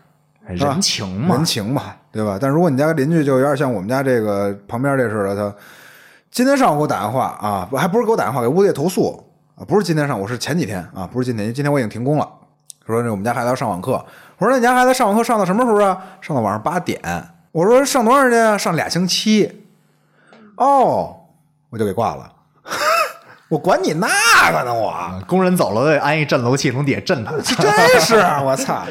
[0.47, 1.82] 人情嘛人，情嘛，
[2.12, 2.39] 对吧？
[2.40, 5.57] 但如果你家邻居就有点像我们家这个旁边这似的，他
[6.31, 9.24] 今天上午给我打电话啊，还不是给我打电话，给物业投诉
[9.57, 12.28] 啊，不是今天上午，是前几天啊，不是今天，因为今天我已经停工了。
[12.86, 13.93] 说这我们家孩子要上网课，
[14.39, 16.01] 我说那你家孩子上网课上到什么时候啊？
[16.20, 17.01] 上到晚上八点。
[17.51, 18.57] 我说上多长时间啊？
[18.57, 19.65] 上俩星期。
[20.57, 21.15] 哦，
[21.70, 22.33] 我就给挂了。
[23.49, 24.09] 我管你那
[24.53, 24.93] 个呢，我。
[25.27, 27.33] 工人走了得安一震楼器从底下震他。
[27.41, 28.83] 真是我操！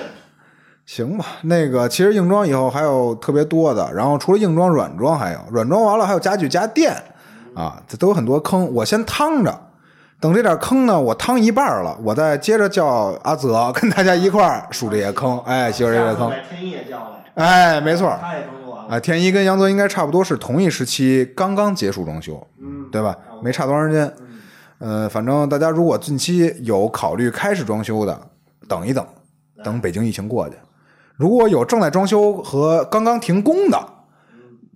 [0.85, 6.95] 行吧，那个其实硬装以后还有特别多的，然后除了硬装、软装还有软装完了还有家具家电
[7.55, 8.71] 啊，这都有很多坑。
[8.71, 9.59] 我先趟着，
[10.19, 18.95] 等这点坑呢，我趟一半了，我再接着叫阿泽跟大家一块儿数这些坑，哎，媳妇儿这些坑，把天野叫来，哎，没错儿，他也装修完了。
[18.95, 23.15] 啊，天一跟杨泽应该差不多是同一时期刚刚结束装修，嗯，对吧？
[23.43, 24.13] 没差多长时间。
[24.79, 28.19] 呃，反正大家如果近期有考虑开始装修的，
[28.67, 29.05] 等一等，
[29.63, 30.55] 等北京疫情过去。
[31.15, 33.79] 如果有正在装修和刚刚停工的，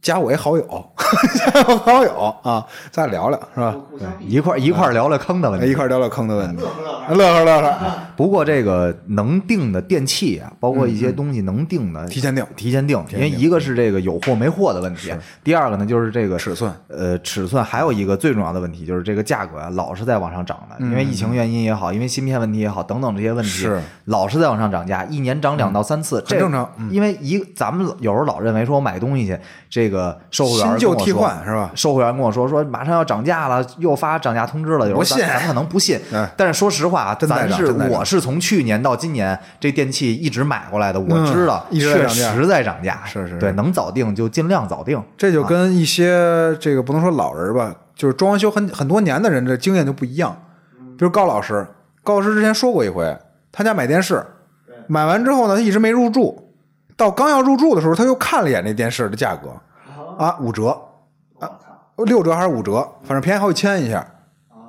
[0.02, 0.64] 加我一好友，
[1.36, 3.76] 加我好友啊，咱俩聊聊是吧？
[4.20, 5.66] 一块一块聊聊坑的问题。
[5.66, 6.64] 哎一块聊聊坑的问题，
[7.10, 7.78] 乐呵乐呵。
[8.16, 12.46] 不过这个能定的电器啊，包括一些东西能定的，提前定。
[12.56, 15.12] 提前定，因为一个是这个有货没货的问题，
[15.44, 23.82] 第二个呢就是这个尺寸，呃，尺寸，还有一个最重要的问题就是这个价格啊，老是在往上涨的，因为疫情原因也好，因为芯片问题也好，等等这些问题，是。
[24.06, 26.90] 老是在往上涨价，一年涨两到三次，这很正常嗯。
[26.92, 29.38] 因为一咱们有时候老认为说我买东西去，
[29.70, 31.72] 这个售货员新旧替跟我说换是吧？
[31.76, 36.00] 售货员跟我说说马上要涨价了，又发涨价通知了，有时候不信咱咱可能不信。
[36.14, 42.34] 哎，但是说实话啊，真在咱是我是从去年到今年这电器一直买过来的，我知道嗯一直在确涨价。
[42.34, 43.40] 实在涨价，是是是。
[43.40, 45.02] 对，能早定就尽量早定。
[45.18, 50.36] 这就跟一些这个不能说老人吧，就是装修很很多年的人，这经验就不一样。
[50.98, 51.66] 比如高老师，
[52.04, 53.18] 高老师之前说过一回，
[53.52, 54.22] 他家买电视，
[54.88, 56.52] 买完之后呢，他一直没入住，
[56.98, 59.50] 到刚要入住的时候，他又看了一眼那电视的价格，
[60.20, 60.78] 啊，五折，
[61.40, 61.50] 啊，
[62.06, 64.06] 六折还是五折，反正便宜好几千一下。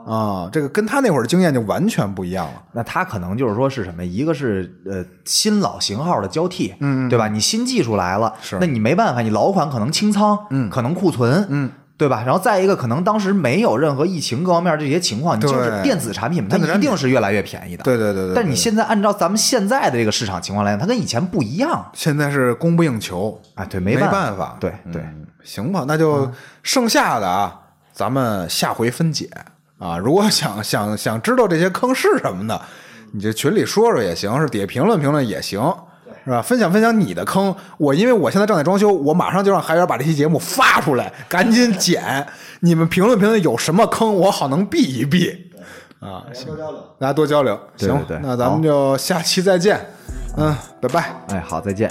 [0.07, 2.63] 啊，这个跟他那会儿的经验就完全不一样了。
[2.73, 4.05] 那他可能就是说是什么？
[4.05, 7.29] 一个是呃新老型号的交替，嗯，对吧？
[7.29, 8.57] 你新技术来了，是。
[8.61, 12.23] 那你没办法，你老款可能清仓，嗯，可能库存，嗯，对吧？
[12.25, 21.91] 然后再一个，可能当时没有任何疫情各方面这些情况，你就是电子产品，它一定是越来越便宜的，对对对但你现在按照咱们现在的这个市场情况来讲，它跟以前不一样。
[21.93, 24.57] 现在是供不应求，啊，对，没办办法。
[24.59, 25.03] 对对。
[25.03, 26.31] 嗯行吧，那就
[26.63, 27.59] 剩下的啊，
[27.93, 29.29] 咱们下回分解
[29.79, 29.99] 啊。
[29.99, 32.61] 如果想想想知道这些坑是什么的，
[33.13, 35.61] 你就群里说说也行，是底下评论评论也行，
[36.25, 36.43] 是吧？
[36.43, 37.55] 分享分享你的坑。
[37.79, 42.27] 我因为我现在正在装修，我马上就让海源把这期节目发出来，赶紧剪。
[42.61, 45.51] 你们评论评论有什么坑，我好能避一避
[45.99, 46.25] 啊。
[46.29, 46.85] 大家多交流。
[46.99, 49.81] 大家多交流，行，对对对那咱们就下期再见，
[50.37, 51.15] 嗯，拜拜。
[51.29, 51.91] 哎，好，再见。